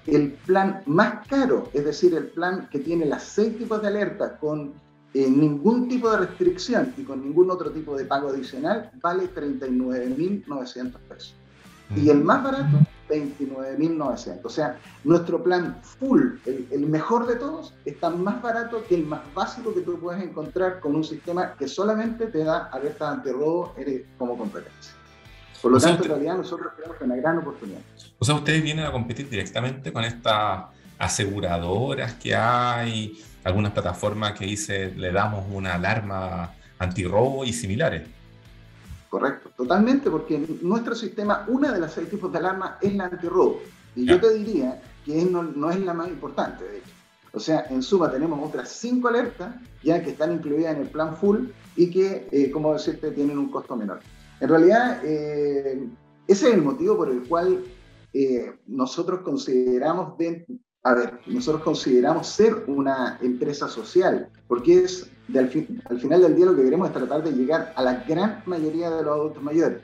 [0.05, 4.37] el plan más caro, es decir, el plan que tiene las seis tipos de alerta
[4.37, 4.73] con
[5.25, 11.35] ningún tipo de restricción y con ningún otro tipo de pago adicional vale 39.900 pesos.
[11.95, 14.39] Y el más barato, 29.900.
[14.43, 19.21] O sea, nuestro plan full, el, mejor de todos, está más barato que el más
[19.33, 23.73] básico que tú puedes encontrar con un sistema que solamente te da alerta antirrobo
[24.17, 24.93] como competencia.
[25.61, 27.79] Por lo tanto, en realidad nosotros tenemos una gran oportunidad.
[28.19, 30.65] O sea, ustedes vienen a competir directamente con estas
[30.99, 38.07] aseguradoras que hay, algunas plataformas que dice le damos una alarma antirrobo y similares.
[39.09, 43.61] Correcto, totalmente, porque nuestro sistema, una de las seis tipos de alarma es la antirrobo.
[43.95, 46.91] Y yo te diría que no, es la más importante, de hecho.
[47.33, 51.15] O sea, en suma tenemos otras cinco alertas ya que están incluidas en el plan
[51.15, 53.99] full y que, eh, como decirte, tienen un costo menor.
[54.39, 55.87] En realidad, eh,
[56.27, 57.63] ese es el motivo por el cual
[58.13, 60.17] eh, nosotros consideramos
[60.87, 66.55] a ver, nosotros consideramos ser una empresa social, porque es al, final del día lo
[66.55, 69.81] que queremos es tratar de llegar a la gran mayoría de los adultos mayores.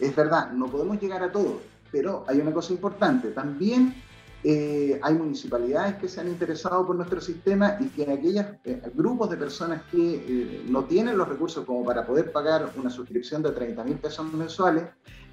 [0.00, 1.60] Es verdad, no podemos llegar a todos,
[1.92, 3.94] pero hay una cosa importante, también
[4.42, 9.28] eh, hay municipalidades que se han interesado por nuestro sistema y que aquellos eh, grupos
[9.28, 13.50] de personas que eh, no tienen los recursos como para poder pagar una suscripción de
[13.50, 14.84] 30 mil pesos mensuales,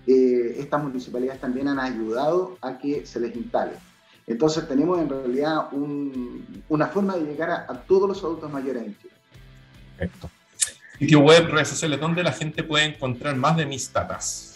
[0.05, 3.71] estas municipalidades también han ayudado a que se les instale.
[4.27, 5.67] Entonces tenemos en realidad
[6.69, 9.13] una forma de llegar a, todos los adultos mayores en Chile.
[9.97, 10.29] Perfecto.
[10.97, 14.49] Sitio web, redes sociales, ¿dónde la gente puede encontrar más de mis tatas?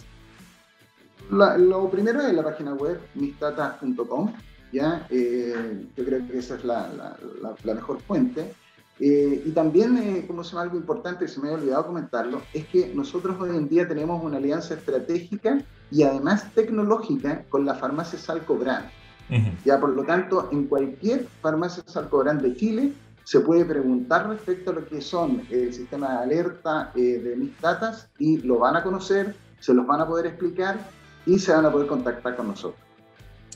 [1.30, 4.32] lo primero es la página web mistatas.com,
[4.72, 5.06] ¿ya?
[5.10, 7.16] Eh, yo creo que esa es la,
[7.64, 8.54] mejor fuente.
[9.00, 12.66] Eh, y también, eh, como se llama algo importante, se me había olvidado comentarlo, es
[12.66, 18.18] que nosotros hoy en día tenemos una alianza estratégica y además tecnológica con la farmacia
[18.18, 18.86] Salco Brand.
[19.64, 22.92] Ya por lo tanto, en cualquier farmacia Salcobrán de Chile
[23.24, 27.60] se puede preguntar respecto a lo que son el sistema de alerta eh, de mis
[27.60, 30.78] datas y lo van a conocer, se los van a poder explicar
[31.26, 32.80] y se van a poder contactar con nosotros.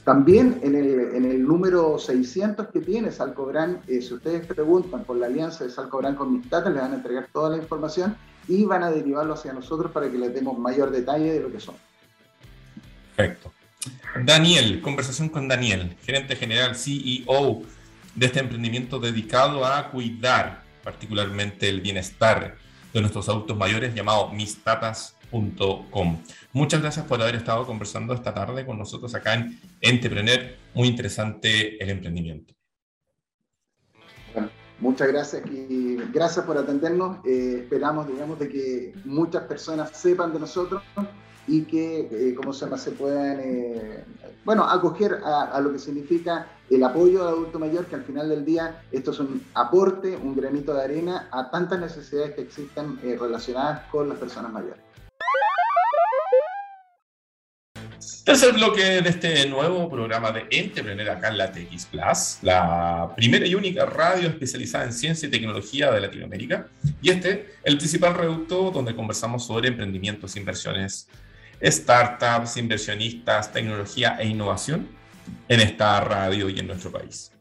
[0.05, 5.17] También en el, en el número 600 que tiene Salcobran, eh, si ustedes preguntan por
[5.17, 8.15] la alianza de Salcobran con mis datas, les van a entregar toda la información
[8.49, 11.61] y van a derivarlo hacia nosotros para que les demos mayor detalle de lo que
[11.61, 11.77] son.
[13.17, 13.53] Perfecto.
[14.21, 17.63] Daniel, conversación con Daniel, gerente general, CEO
[18.15, 22.57] de este emprendimiento dedicado a cuidar particularmente el bienestar
[22.93, 26.23] de nuestros adultos mayores llamado mistatas.com.
[26.53, 30.57] Muchas gracias por haber estado conversando esta tarde con nosotros acá en Entrepreneur.
[30.75, 32.53] Muy interesante el emprendimiento.
[34.35, 37.25] Bueno, muchas gracias y gracias por atendernos.
[37.25, 40.83] Eh, esperamos, digamos, de que muchas personas sepan de nosotros
[41.47, 44.05] y que, eh, ¿cómo se llama?, se puedan, eh,
[44.45, 48.45] bueno, acoger a, lo que significa el apoyo al adulto mayor, que al final del
[48.45, 53.17] día esto es un aporte, un granito de arena a tantas necesidades que existen eh,
[53.21, 54.81] relacionadas con las personas mayores.
[58.25, 63.45] Tercer bloque de este nuevo programa de Entrepreneur acá en la TX Plus, la primera
[63.45, 66.69] y única radio especializada en ciencia y tecnología de Latinoamérica.
[67.01, 71.09] Y este, el principal reducto donde conversamos sobre emprendimientos, inversiones,
[71.63, 74.89] startups, inversionistas, tecnología e innovación
[75.49, 77.33] en esta radio y en nuestro país.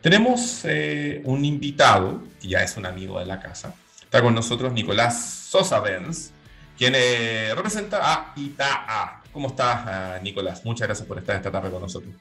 [0.00, 3.74] Tenemos eh, un invitado, que ya es un amigo de la casa.
[4.02, 6.30] Está con nosotros Nicolás Sosa Benz,
[6.76, 9.22] quien eh, representa a ITAA.
[9.32, 10.64] ¿Cómo estás, eh, Nicolás?
[10.64, 12.12] Muchas gracias por estar esta tarde con nosotros.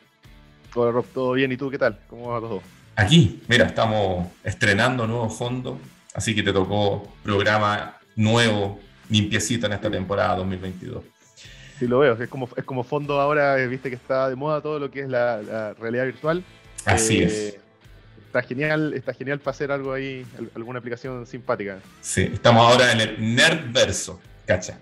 [0.73, 1.51] Hola, Rob, ¿todo bien?
[1.51, 1.99] ¿Y tú qué tal?
[2.07, 2.61] ¿Cómo va todo?
[2.95, 5.79] Aquí, mira, estamos estrenando nuevo fondo,
[6.13, 11.03] así que te tocó programa nuevo, limpiecito en esta temporada 2022.
[11.83, 14.61] Sí, lo veo, es como, es como fondo ahora, eh, viste que está de moda
[14.61, 16.41] todo lo que es la, realidad virtual.
[16.85, 17.57] Así eh, es.
[18.27, 21.79] Está genial, está genial para hacer algo ahí, alguna aplicación simpática.
[21.99, 24.79] Sí, estamos ahora en el Nerdverso, cacha.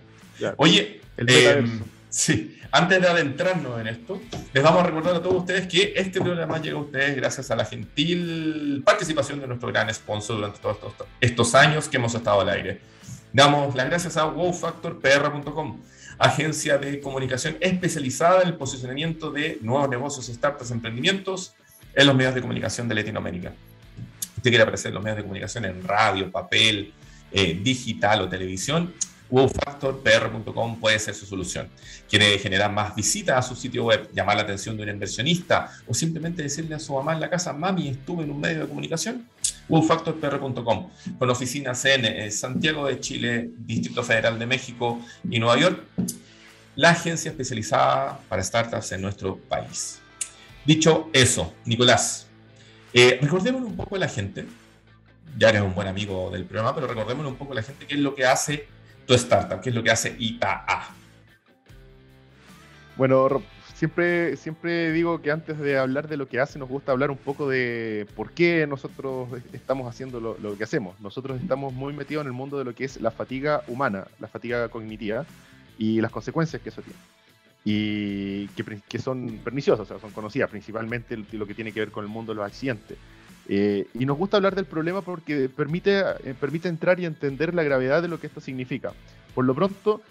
[0.57, 4.21] Oye, em, sí, antes de adentrarnos en esto,
[4.53, 7.55] les vamos a recordar a todos ustedes que este programa llega a ustedes gracias a
[7.55, 12.41] la gentil participación de nuestro gran sponsor durante todos estos, estos años que hemos estado
[12.41, 12.79] al aire.
[13.33, 15.79] Damos las gracias a wowfactorpr.com
[16.21, 21.55] agencia de comunicación especializada en el posicionamiento de nuevos negocios, startups, emprendimientos
[21.95, 23.53] en los medios de comunicación de Latinoamérica.
[24.37, 26.93] Usted quiere aparecer en los medios de comunicación en radio, papel,
[27.31, 28.93] eh, digital o televisión,
[29.31, 31.69] wowfactorpr.com puede ser su solución.
[32.09, 35.93] Quiere generar más visitas a su sitio web, llamar la atención de un inversionista o
[35.93, 39.27] simplemente decirle a su mamá en la casa, mami, estuve en un medio de comunicación,
[39.69, 45.81] wowfactorpr.com, con oficinas en eh, Santiago de Chile, Distrito Federal de México y Nueva York,
[46.75, 49.99] la agencia especializada para startups en nuestro país.
[50.65, 52.27] Dicho eso, Nicolás,
[52.93, 54.45] eh, recordemos un poco a la gente,
[55.37, 57.95] ya eres un buen amigo del programa, pero recordemos un poco a la gente qué
[57.95, 58.67] es lo que hace
[59.05, 60.89] tu startup, qué es lo que hace ITAA.
[62.97, 63.41] Bueno,
[63.81, 67.17] siempre, siempre digo que antes de hablar de lo que hace, nos gusta hablar un
[67.17, 70.99] poco de por qué nosotros estamos haciendo lo, que hacemos.
[70.99, 74.27] Nosotros estamos muy metidos en el mundo de lo que es la fatiga humana, la
[74.27, 75.25] fatiga cognitiva
[75.79, 76.99] y las consecuencias que eso tiene.
[77.65, 82.03] Y que, son perniciosas, o sea, son conocidas, principalmente lo que tiene que ver con
[82.03, 82.99] el mundo de los accidentes.
[83.53, 87.63] Eh, y nos gusta hablar del problema porque permite, eh, permite entrar y entender la
[87.63, 88.93] gravedad de lo que esto significa.
[89.35, 90.01] Por lo pronto,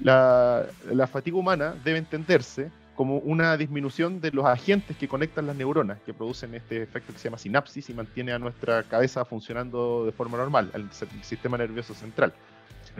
[0.00, 5.56] la, la fatiga humana debe entenderse como una disminución de los agentes que conectan las
[5.56, 10.04] neuronas, que producen este efecto que se llama sinapsis y mantiene a nuestra cabeza funcionando
[10.04, 10.86] de forma normal, el
[11.22, 12.34] sistema nervioso central.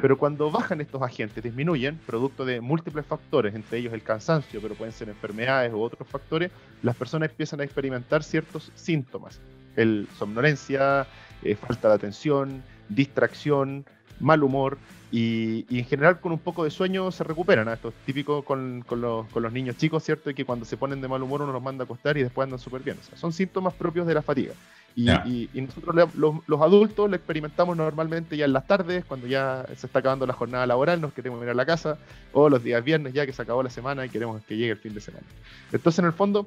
[0.00, 4.74] Pero cuando bajan estos agentes, disminuyen, producto de múltiples factores, entre ellos el cansancio, pero
[4.74, 6.50] pueden ser enfermedades u otros factores,
[6.82, 9.38] las personas empiezan a experimentar ciertos síntomas.
[9.76, 11.06] El somnolencia,
[11.42, 13.84] eh, falta de atención, distracción,
[14.20, 14.78] mal humor,
[15.12, 17.68] y, en general con un poco de sueño se recuperan.
[17.68, 20.30] Esto es típico con, los, niños chicos, ¿cierto?
[20.30, 22.46] Y que cuando se ponen de mal humor uno los manda a acostar y después
[22.46, 22.96] andan súper bien.
[23.14, 24.54] son síntomas propios de la fatiga.
[24.96, 29.98] Y, nosotros los, adultos lo experimentamos normalmente ya en las tardes, cuando ya se está
[29.98, 31.98] acabando la jornada laboral, nos queremos ir a la casa,
[32.32, 34.78] o los días viernes ya que se acabó la semana y queremos que llegue el
[34.78, 35.26] fin de semana.
[35.72, 36.46] Entonces, en el fondo,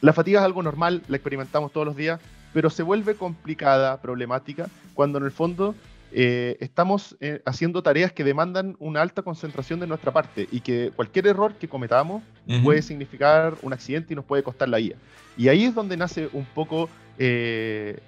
[0.00, 2.20] la fatiga es algo normal, la experimentamos todos los días,
[2.52, 5.74] pero se vuelve complicada, problemática, cuando en el fondo
[6.12, 10.92] eh, estamos eh, haciendo tareas que demandan una alta concentración de nuestra parte y que
[10.94, 12.22] cualquier error que cometamos
[12.62, 14.96] puede significar un accidente y nos puede costar la vida.
[15.36, 16.88] Y ahí es donde nace un poco
[17.18, 17.98] eh,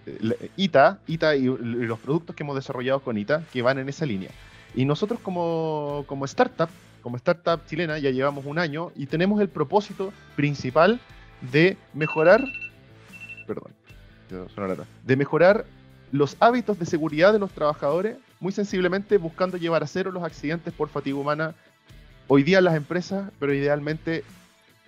[0.56, 4.30] ITA, ITA y, los productos que hemos desarrollado con ITA que van en esa línea.
[4.74, 6.68] Y nosotros como, startup,
[7.02, 11.00] como startup chilena, ya llevamos un año y tenemos el propósito principal
[11.40, 12.44] de mejorar,
[13.46, 13.72] perdón,
[15.04, 15.64] de mejorar
[16.12, 20.72] los hábitos de seguridad de los trabajadores, muy sensiblemente buscando llevar a cero los accidentes
[20.72, 21.54] por fatiga humana
[22.26, 24.24] hoy día en las empresas, pero idealmente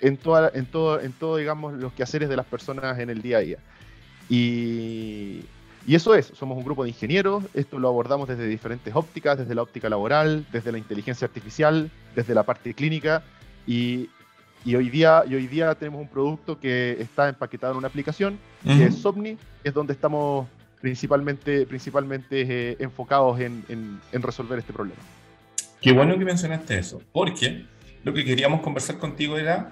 [0.00, 3.38] en, toda, en, todo, en todo, digamos, los quehaceres de las personas en el día
[3.38, 3.58] a día.
[4.28, 5.44] Y,
[5.86, 9.54] y eso es, somos un grupo de ingenieros, esto lo abordamos desde diferentes ópticas, desde
[9.54, 13.22] la óptica laboral, desde la inteligencia artificial, desde la parte clínica,
[13.66, 14.08] y,
[14.64, 18.38] y hoy, día, y hoy día tenemos un producto que está empaquetado en una aplicación,
[18.64, 20.46] que es Somni, es donde estamos
[20.80, 25.00] principalmente, principalmente eh, enfocados en, en, resolver este problema.
[25.80, 27.64] Qué bueno que mencionaste eso, porque
[28.04, 29.70] lo que queríamos conversar contigo era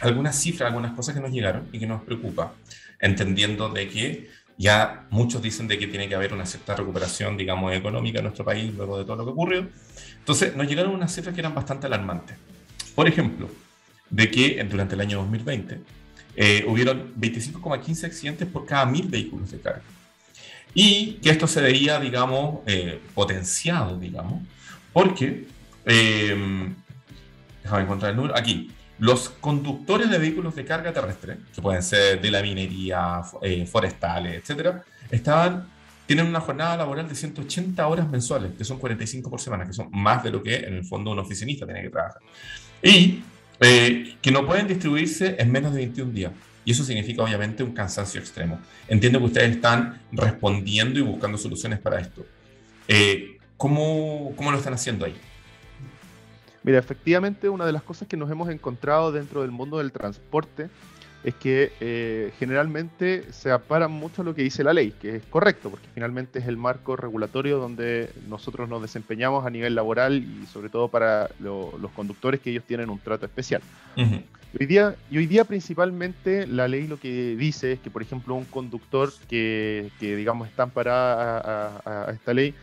[0.00, 2.52] algunas cifras, algunas cosas que nos llegaron y que nos preocupa,
[3.00, 4.28] entendiendo de que
[4.58, 8.44] ya muchos dicen de que tiene que haber una cierta recuperación, digamos, económica en nuestro
[8.44, 9.68] país luego de todo lo que ocurrió.
[10.18, 12.36] Entonces, nos llegaron unas cifras que eran bastante alarmantes.
[12.94, 13.48] Por ejemplo,
[14.10, 15.80] de que durante el año 2020
[16.36, 19.82] eh, hubieron 25,15 accidentes por cada mil vehículos de carga.
[20.74, 24.42] Y que esto se veía, digamos, eh, potenciado, digamos,
[24.92, 25.46] porque,
[25.84, 26.68] eh,
[27.62, 32.20] déjame encontrar el número, aquí, los conductores de vehículos de carga terrestre, que pueden ser
[32.20, 35.68] de la minería, eh, forestales, etcétera, estaban,
[36.06, 39.88] tienen una jornada laboral de 180 horas mensuales, que son 45 por semana, que son
[39.92, 42.20] más de lo que en el fondo un oficinista tiene que trabajar.
[42.82, 43.22] Y
[43.60, 46.32] eh, que no pueden distribuirse en menos de 21 días.
[46.64, 48.60] Y eso significa obviamente un cansancio extremo.
[48.88, 52.26] Entiendo que ustedes están respondiendo y buscando soluciones para esto.
[52.86, 55.14] Eh, ¿cómo, ¿Cómo lo están haciendo ahí?
[56.62, 60.68] Mira, efectivamente una de las cosas que nos hemos encontrado dentro del mundo del transporte
[61.24, 65.22] es que eh, generalmente se apara mucho a lo que dice la ley, que es
[65.24, 70.46] correcto, porque finalmente es el marco regulatorio donde nosotros nos desempeñamos a nivel laboral y
[70.46, 73.62] sobre todo para los conductores que ellos tienen un trato especial.
[73.96, 78.34] hoy, día, y hoy día principalmente la ley lo que dice es que, por ejemplo,
[78.34, 82.54] un conductor que, que digamos está amparada a esta ley,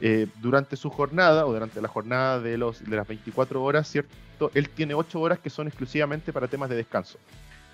[0.00, 4.50] eh, durante su jornada o durante la jornada de, los, de las 24 horas, ¿cierto?
[4.54, 7.18] Él tiene 8 horas que son exclusivamente para temas de descanso.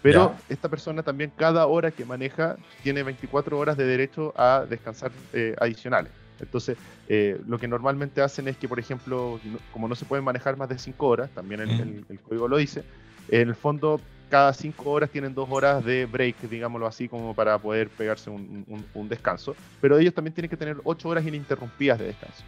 [0.05, 5.11] Pero esta persona también cada hora que maneja tiene 24 horas de derecho a descansar
[5.33, 6.13] eh, adicionales.
[6.39, 6.77] Entonces,
[7.09, 9.41] eh, lo que normalmente hacen es que, por ejemplo,
[9.73, 12.85] como no se pueden manejar más de 5 horas, también el, el, código lo dice,
[13.31, 13.99] en el fondo
[14.29, 19.09] cada cinco horas tienen dos horas de break, digámoslo así, como para poder pegarse un,
[19.09, 19.57] descanso.
[19.81, 22.43] Pero ellos también tienen que tener ocho horas ininterrumpidas de descanso.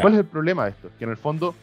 [0.00, 0.90] ¿Cuál es el problema de esto?
[0.98, 1.54] Que en el fondo,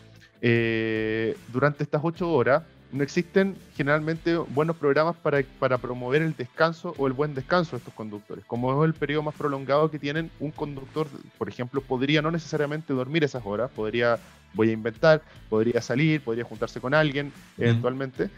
[0.42, 6.94] eh, durante estas ocho horas, no existen generalmente buenos programas para, para promover el descanso
[6.98, 8.46] o el buen descanso de estos conductores.
[8.46, 12.94] Como es el periodo más prolongado que tienen, un conductor, por ejemplo, podría no necesariamente
[12.94, 14.20] dormir esas horas, podría,
[14.54, 18.30] voy a inventar, podría salir, podría juntarse con alguien eventualmente.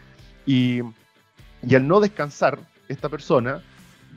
[0.46, 0.82] Y
[1.66, 3.62] y al no descansar, esta persona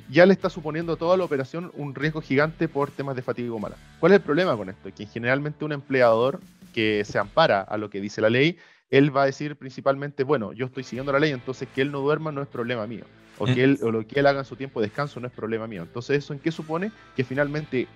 [0.10, 3.52] ya le está suponiendo a toda la operación un riesgo gigante por temas de fatiga
[3.52, 3.76] humana.
[4.00, 4.90] ¿Cuál es el problema con esto?
[4.94, 6.40] Que generalmente un empleador
[6.74, 8.58] que se ampara a lo que dice la ley,
[8.90, 12.00] él va a decir principalmente, bueno, yo estoy siguiendo la ley, entonces que él no
[12.00, 13.04] duerma no es problema mío.
[13.40, 15.34] O que él, o lo que él haga en su tiempo de descanso no es
[15.34, 15.84] problema mío.
[15.84, 16.92] Entonces, ¿eso en qué supone?
[17.16, 17.88] Que finalmente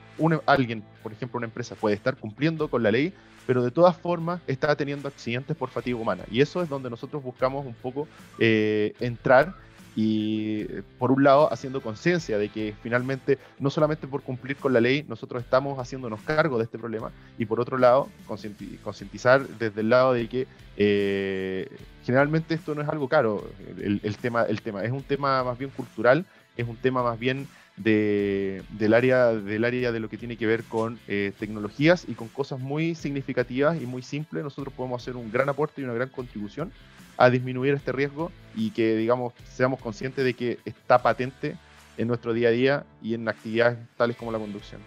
[0.46, 3.12] alguien, por ejemplo, una empresa, puede estar cumpliendo con la ley,
[3.48, 6.24] pero de todas formas está teniendo accidentes por fatiga humana.
[6.30, 9.56] Y eso es donde nosotros buscamos un poco eh, entrar
[9.96, 10.64] y
[10.98, 15.04] por un lado haciendo conciencia de que finalmente no solamente por cumplir con la ley
[15.08, 20.14] nosotros estamos haciéndonos cargo de este problema y por otro lado concientizar desde el lado
[20.14, 21.68] de que eh,
[22.06, 23.46] generalmente esto no es algo caro
[23.82, 26.26] el, tema el tema es un tema más bien cultural
[26.56, 27.48] es un tema más bien
[27.78, 32.14] de, del, área, del área de lo que tiene que ver con eh, tecnologías y
[32.14, 35.94] con cosas muy significativas y muy simples, nosotros podemos hacer un gran aporte y una
[35.94, 36.72] gran contribución
[37.18, 41.56] a disminuir este riesgo y que, digamos, seamos conscientes de que está patente
[41.98, 44.82] en nuestro día a día y en actividades tales como la conducción.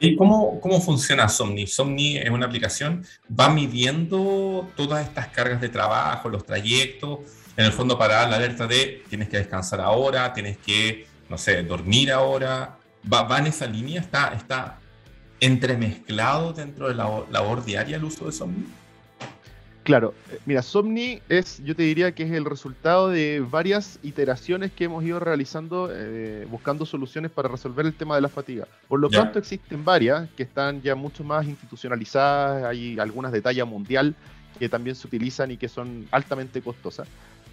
[0.00, 1.66] ¿Y cómo, cómo funciona Somni?
[1.66, 7.20] Somni es una aplicación, va midiendo todas estas cargas de trabajo, los trayectos,
[7.56, 11.38] en el fondo para dar la alerta de tienes que descansar ahora, tienes que no
[11.38, 12.78] sé, dormir ahora,
[13.10, 14.78] va, en esa línea, está, está
[15.40, 18.66] entremezclado dentro de la labor diaria el uso de Somni.
[19.88, 24.70] Claro, eh, mira, Somni es, yo te diría que es el resultado de varias iteraciones
[24.70, 28.66] que hemos ido realizando eh, buscando soluciones para resolver el tema de la fatiga.
[28.86, 33.64] Por lo tanto, existen varias que están ya mucho más institucionalizadas, hay algunas de talla
[33.64, 34.14] mundial
[34.58, 37.08] que también se utilizan y que son altamente costosas.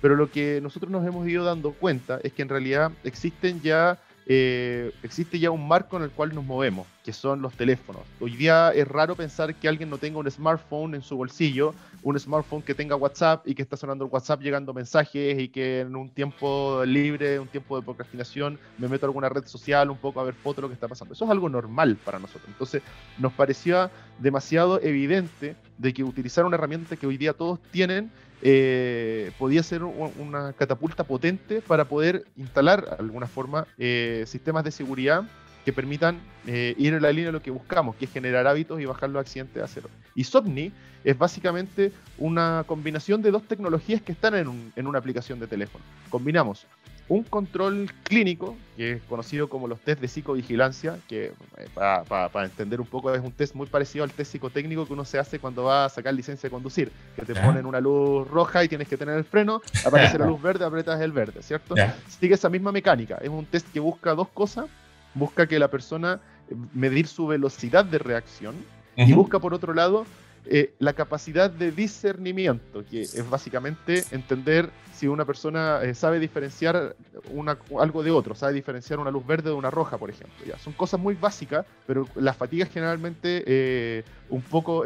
[0.06, 3.98] Pero lo que nosotros nos hemos ido dando cuenta es que en realidad existen ya
[4.28, 8.04] eh, existe ya un marco en el cual nos movemos, que son los teléfonos.
[8.20, 12.20] Hoy día es raro pensar que alguien no tenga un smartphone en su bolsillo, un
[12.20, 15.96] smartphone que tenga WhatsApp y que está sonando el WhatsApp llegando mensajes y que en
[15.96, 20.20] un tiempo libre, un tiempo de procrastinación, me meto a alguna red social un poco
[20.20, 21.16] a ver fotos de lo que está pasando.
[21.16, 22.48] Eso es algo normal para nosotros.
[22.48, 22.84] Entonces
[23.18, 23.90] nos parecía
[24.20, 28.12] demasiado evidente de que utilizar una herramienta que hoy día todos tienen
[28.48, 34.70] eh, podía ser una catapulta potente para poder instalar de alguna forma eh, sistemas de
[34.70, 35.24] seguridad
[35.66, 38.80] que permitan eh, ir en la línea de lo que buscamos, que es generar hábitos
[38.80, 39.90] y bajar los accidentes a cero.
[40.14, 40.72] Y Sopni
[41.04, 45.84] es básicamente una combinación de dos tecnologías que están en, en una aplicación de teléfono.
[46.12, 46.68] Combinamos
[47.08, 52.82] un control clínico, que es conocido como los test de psicovigilancia, que eh, para entender
[52.82, 55.64] un poco es un test muy parecido al test psicotécnico que uno se hace cuando
[55.66, 58.98] va a sacar licencia de conducir, que te ponen una luz roja y tienes que
[58.98, 61.76] tener el freno, aparece la luz verde, apretas el verde, ¿cierto?
[62.08, 64.66] Sigue esa misma mecánica, es un test que busca dos cosas,
[65.14, 68.56] busca que la persona eh, medir su velocidad de reacción
[68.98, 70.06] y busca por otro lado
[70.48, 76.96] eh, la capacidad de discernimiento, que es básicamente entender si una persona eh, sabe diferenciar
[77.32, 80.46] una, algo de otro, sabe diferenciar una luz verde de una roja, por ejemplo.
[80.46, 80.58] ¿ya?
[80.60, 84.84] Son cosas muy básicas, pero la fatiga generalmente eh, un poco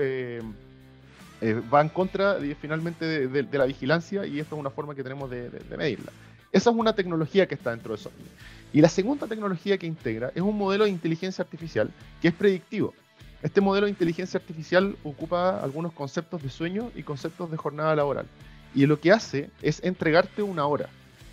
[1.73, 5.51] va en contra finalmente de, la vigilancia y esta es una forma que tenemos de,
[5.77, 6.11] medirla.
[6.51, 8.11] Esa es una tecnología que está dentro de eso.
[8.71, 11.91] Y la segunda tecnología que integra es un modelo de inteligencia artificial
[12.21, 12.93] que es predictivo.
[13.41, 18.25] Este modelo de inteligencia artificial ocupa algunos conceptos de sueño y conceptos de jornada laboral.
[18.75, 20.89] Y lo que hace es entregarte una hora.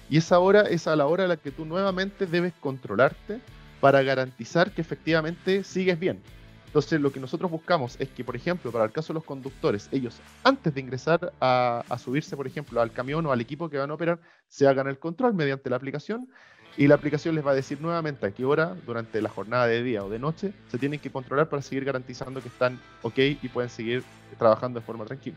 [0.09, 3.41] Y esa hora es a la hora a la que tú nuevamente debes controlarte
[3.81, 6.23] para garantizar que efectivamente sigues bien.
[6.67, 9.89] Entonces lo que nosotros buscamos es que, por ejemplo, para el caso de los conductores,
[9.91, 13.79] ellos antes de ingresar a, a subirse, por ejemplo, al camión o al equipo que
[13.79, 16.29] van a operar, se hagan el control mediante la aplicación
[16.77, 19.83] y la aplicación les va a decir nuevamente a qué hora durante la jornada de
[19.83, 23.49] día o de noche se tienen que controlar para seguir garantizando que están ok y
[23.49, 24.03] pueden seguir
[24.39, 25.37] trabajando de forma tranquila.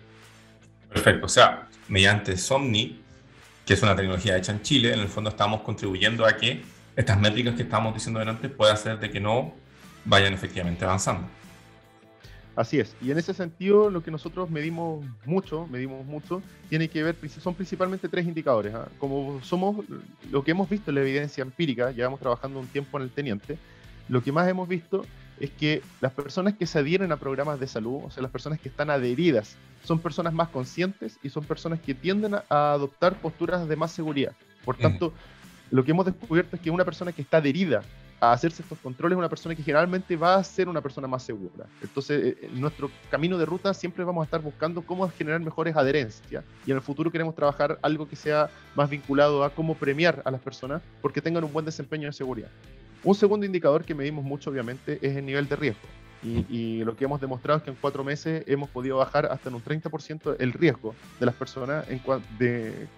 [0.89, 3.01] Perfecto, o sea, mediante Somni,
[3.65, 6.63] que es una tecnología hecha en Chile, en el fondo estamos contribuyendo a que
[6.95, 9.53] estas métricas que estábamos diciendo antes puedan hacer de que no
[10.05, 11.27] vayan efectivamente avanzando.
[12.59, 12.93] Así es.
[13.01, 17.55] Y en ese sentido, lo que nosotros medimos mucho, medimos mucho, tiene que ver, son
[17.55, 18.75] principalmente tres indicadores.
[18.75, 18.89] ¿ah?
[18.97, 19.85] Como somos,
[20.29, 23.57] lo que hemos visto en la evidencia empírica, llevamos trabajando un tiempo en el teniente,
[24.09, 25.05] lo que más hemos visto
[25.39, 28.59] es que las personas que se adhieren a programas de salud, o sea, las personas
[28.59, 29.55] que están adheridas,
[29.85, 34.33] son personas más conscientes y son personas que tienden a, adoptar posturas de más seguridad.
[34.65, 35.13] Por tanto,
[35.71, 37.83] lo que hemos descubierto es que una persona que está adherida
[38.19, 41.65] a hacerse estos controles una persona que generalmente va a ser una persona más segura.
[41.81, 45.75] Entonces, eh, en nuestro camino de ruta siempre vamos a estar buscando cómo generar mejores
[45.75, 50.21] adherencias y en el futuro queremos trabajar algo que sea más vinculado a cómo premiar
[50.25, 52.49] a las personas porque tengan un buen desempeño de seguridad.
[53.03, 55.87] Un segundo indicador que medimos mucho, obviamente, es el nivel de riesgo.
[56.21, 59.55] Y, lo que hemos demostrado es que en cuatro meses hemos podido bajar hasta en
[59.55, 61.85] un 30% el riesgo de las personas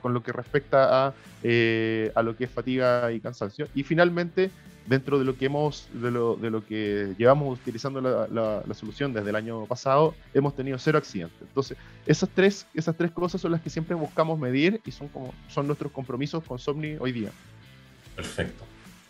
[0.01, 1.13] con lo que respecta a,
[1.43, 3.67] eh, a lo que es fatiga y cansancio.
[3.75, 4.49] Y finalmente,
[4.87, 9.13] dentro de lo que hemos, de lo, de lo que llevamos utilizando la, la, solución
[9.13, 11.41] desde el año pasado, hemos tenido cero accidentes.
[11.41, 15.33] Entonces, esas tres, esas tres cosas son las que siempre buscamos medir y son como
[15.47, 17.29] son nuestros compromisos con Somni hoy día.
[18.15, 18.65] Perfecto,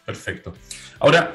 [0.05, 0.53] perfecto.
[0.99, 1.33] Ahora,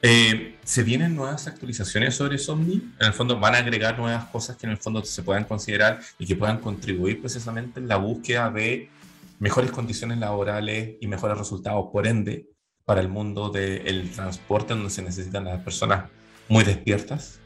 [0.00, 2.92] eh, ¿se vienen nuevas actualizaciones sobre Somni?
[3.00, 6.00] En el fondo, ¿van a agregar nuevas cosas que en el fondo se puedan considerar
[6.18, 8.90] y que puedan contribuir precisamente en la búsqueda de
[9.38, 12.48] mejores condiciones laborales y mejores resultados, por ende,
[12.84, 16.10] para el mundo del transporte donde se necesitan las personas
[16.48, 17.40] muy despiertas?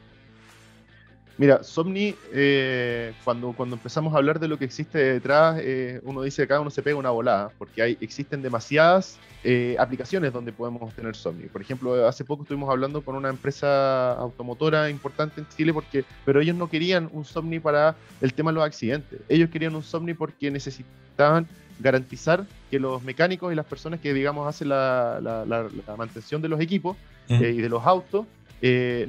[1.38, 6.22] Mira, Somni, eh, cuando, cuando empezamos a hablar de lo que existe detrás, eh, uno
[6.22, 10.52] dice que cada uno se pega una volada, porque hay, existen demasiadas eh, aplicaciones donde
[10.52, 11.46] podemos tener Somni.
[11.46, 16.40] Por ejemplo, hace poco estuvimos hablando con una empresa automotora importante en Chile, porque, pero
[16.40, 19.20] ellos no querían un Somni para el tema de los accidentes.
[19.28, 21.48] Ellos querían un Somni porque necesitaban
[21.80, 26.60] garantizar que los mecánicos y las personas que, digamos, hacen la, la, mantención de los
[26.60, 26.96] equipos
[27.28, 28.26] eh, y de los autos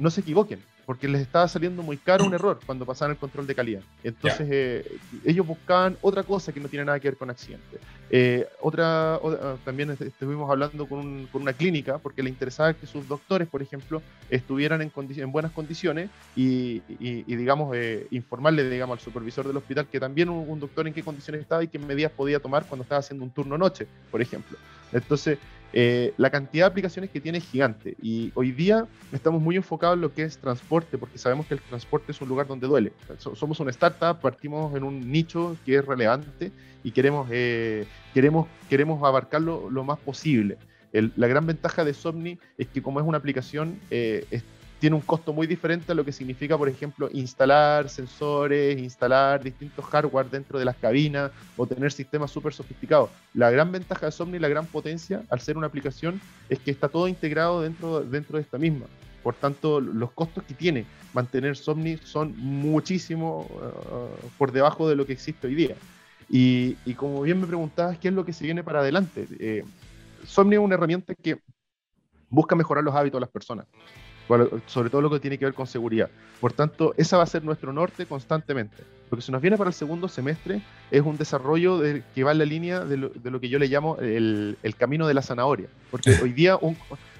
[0.00, 3.46] no se equivoquen porque les estaba saliendo muy caro un error cuando pasaban el control
[3.46, 3.80] de calidad.
[4.02, 7.80] Entonces eh, ellos buscaban otra cosa que no tiene nada que ver con accidentes.
[8.10, 13.48] Eh, otra, ah, también estuvimos hablando con, una clínica porque le interesaba que sus doctores,
[13.48, 16.80] por ejemplo, estuvieran en, en buenas condiciones y,
[17.26, 21.02] digamos, eh, informarle, digamos, al supervisor del hospital que también un, un doctor en qué
[21.02, 24.58] condiciones estaba y qué medidas podía tomar cuando estaba haciendo un turno noche, por ejemplo.
[24.92, 25.38] Entonces,
[25.76, 29.96] eh, la cantidad de aplicaciones que tiene es gigante y hoy día estamos muy enfocados
[29.96, 32.92] en lo que es transporte porque sabemos que el transporte es un lugar donde duele.
[33.18, 36.52] somos una startup, partimos en un nicho que es relevante
[36.84, 40.58] y queremos, eh, queremos, queremos abarcarlo lo más posible.
[40.92, 44.42] la gran ventaja de Somni es que como es una aplicación, eh,
[44.78, 49.84] tiene un costo muy diferente a lo que significa, por ejemplo, instalar sensores, instalar distintos
[49.86, 53.10] hardware dentro de las cabinas o tener sistemas súper sofisticados.
[53.32, 56.88] La gran ventaja de Somni, la gran potencia, al ser una aplicación, es que está
[56.88, 58.86] todo integrado dentro, dentro de esta misma.
[59.22, 65.06] Por tanto, los costos que tiene mantener Somni son muchísimo uh, por debajo de lo
[65.06, 65.76] que existe hoy día.
[66.28, 69.26] Y, como bien me preguntabas, ¿qué es lo que se viene para adelante?
[69.38, 69.64] Eh,
[70.26, 71.38] Somni es una herramienta que
[72.28, 73.66] busca mejorar los hábitos de las personas,
[74.66, 76.08] sobre todo lo que tiene que ver con seguridad.
[76.40, 78.82] Por tanto, esa va a ser nuestro norte constantemente.
[79.10, 80.60] Lo que se nos viene para el segundo semestre
[80.90, 81.80] es un desarrollo
[82.14, 85.22] que va en la línea de lo, que yo le llamo el, camino de la
[85.22, 85.68] zanahoria.
[85.90, 86.58] Porque hoy día,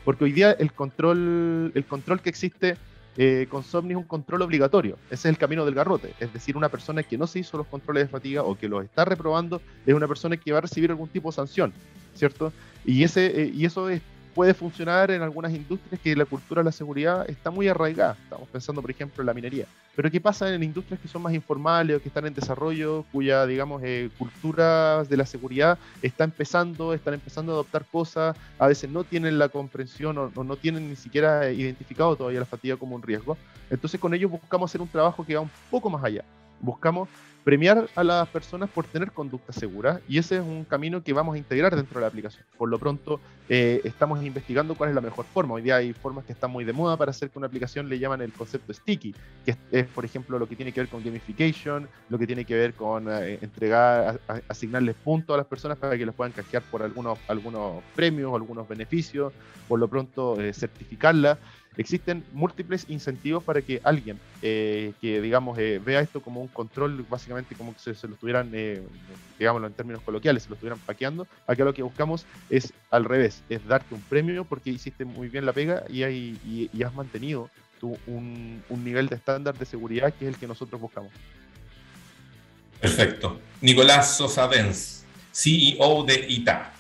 [0.05, 2.77] porque hoy día el, control, el control que existe
[3.17, 4.97] eh, con Somni es un control obligatorio.
[5.07, 6.15] Ese es el camino del garrote.
[6.19, 8.85] Es decir, una persona que no se hizo los controles de fatiga o que los
[8.85, 11.73] está reprobando es una persona que va a recibir algún tipo de sanción,
[12.15, 12.53] ¿cierto?
[12.85, 14.03] Y, ese, eh, y eso es
[14.35, 18.17] puede funcionar en algunas industrias que la cultura de la seguridad está muy arraigada.
[18.25, 19.67] Estamos pensando, por ejemplo, en la minería.
[19.97, 23.47] Pero ¿qué pasa en industrias que son más informales o que están en desarrollo, cuya,
[23.47, 28.91] digamos, eh, cultura de la seguridad está empezando, están empezando a adoptar cosas, a veces
[28.91, 33.03] no tienen la comprensión o, no tienen ni siquiera identificado todavía la fatiga como un
[33.03, 33.37] riesgo?
[33.71, 36.25] Entonces con ellos buscamos hacer un trabajo que va un poco más allá.
[36.65, 37.11] Buscamos
[37.45, 41.35] premiar a las personas por tener conducta segura y ese es un camino que vamos
[41.35, 42.43] a integrar dentro de la aplicación.
[42.57, 45.53] Por lo pronto, eh, estamos investigando cuál es la mejor forma.
[45.53, 47.99] Hoy día hay formas que están muy de moda para hacer que una aplicación le
[47.99, 51.87] llaman el concepto sticky, que es, por ejemplo, lo que tiene que ver con gamification,
[52.09, 56.07] lo que tiene que ver con eh, entregar, asignarles puntos a las personas para que
[56.07, 59.35] los puedan canjear por algunos, algunos premios, algunos beneficios,
[59.69, 61.39] por lo pronto eh, certificarla
[61.77, 67.05] existen múltiples incentivos para que alguien eh, que, digamos, eh, vea esto como un control,
[67.09, 68.83] básicamente como que se, lo estuvieran, eh,
[69.39, 73.43] digámoslo en términos coloquiales, se lo estuvieran paqueando, acá lo que buscamos es al revés,
[73.49, 77.51] es darte un premio porque hiciste muy bien la pega y, hay, y, has mantenido
[78.07, 81.13] un, un nivel de estándar de seguridad que es el que nosotros buscamos.
[82.81, 83.41] Perfecto.
[83.61, 86.73] Nicolás Sosa Benz, CEO de ITA.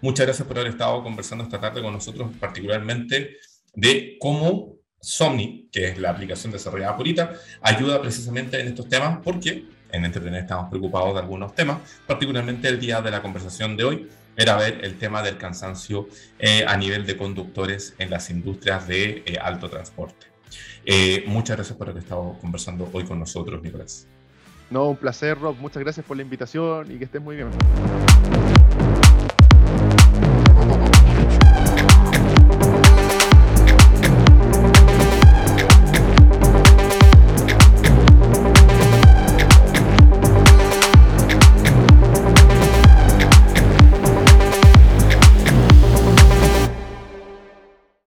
[0.00, 3.38] Muchas gracias por haber estado conversando esta tarde con nosotros, particularmente
[3.74, 9.18] de cómo Somni, que es la aplicación desarrollada por ITA, ayuda precisamente en estos temas,
[9.22, 13.84] porque en Entretener estamos preocupados de algunos temas, particularmente el día de la conversación de
[13.84, 16.08] hoy era ver el tema del cansancio
[16.38, 20.26] eh, a nivel de conductores en las industrias de eh, alto transporte.
[20.84, 24.06] Eh, muchas gracias por haber estado conversando hoy con nosotros, Nicolás.
[24.70, 25.56] No, un placer, Rob.
[25.58, 27.50] Muchas gracias por la invitación y que estés muy bien.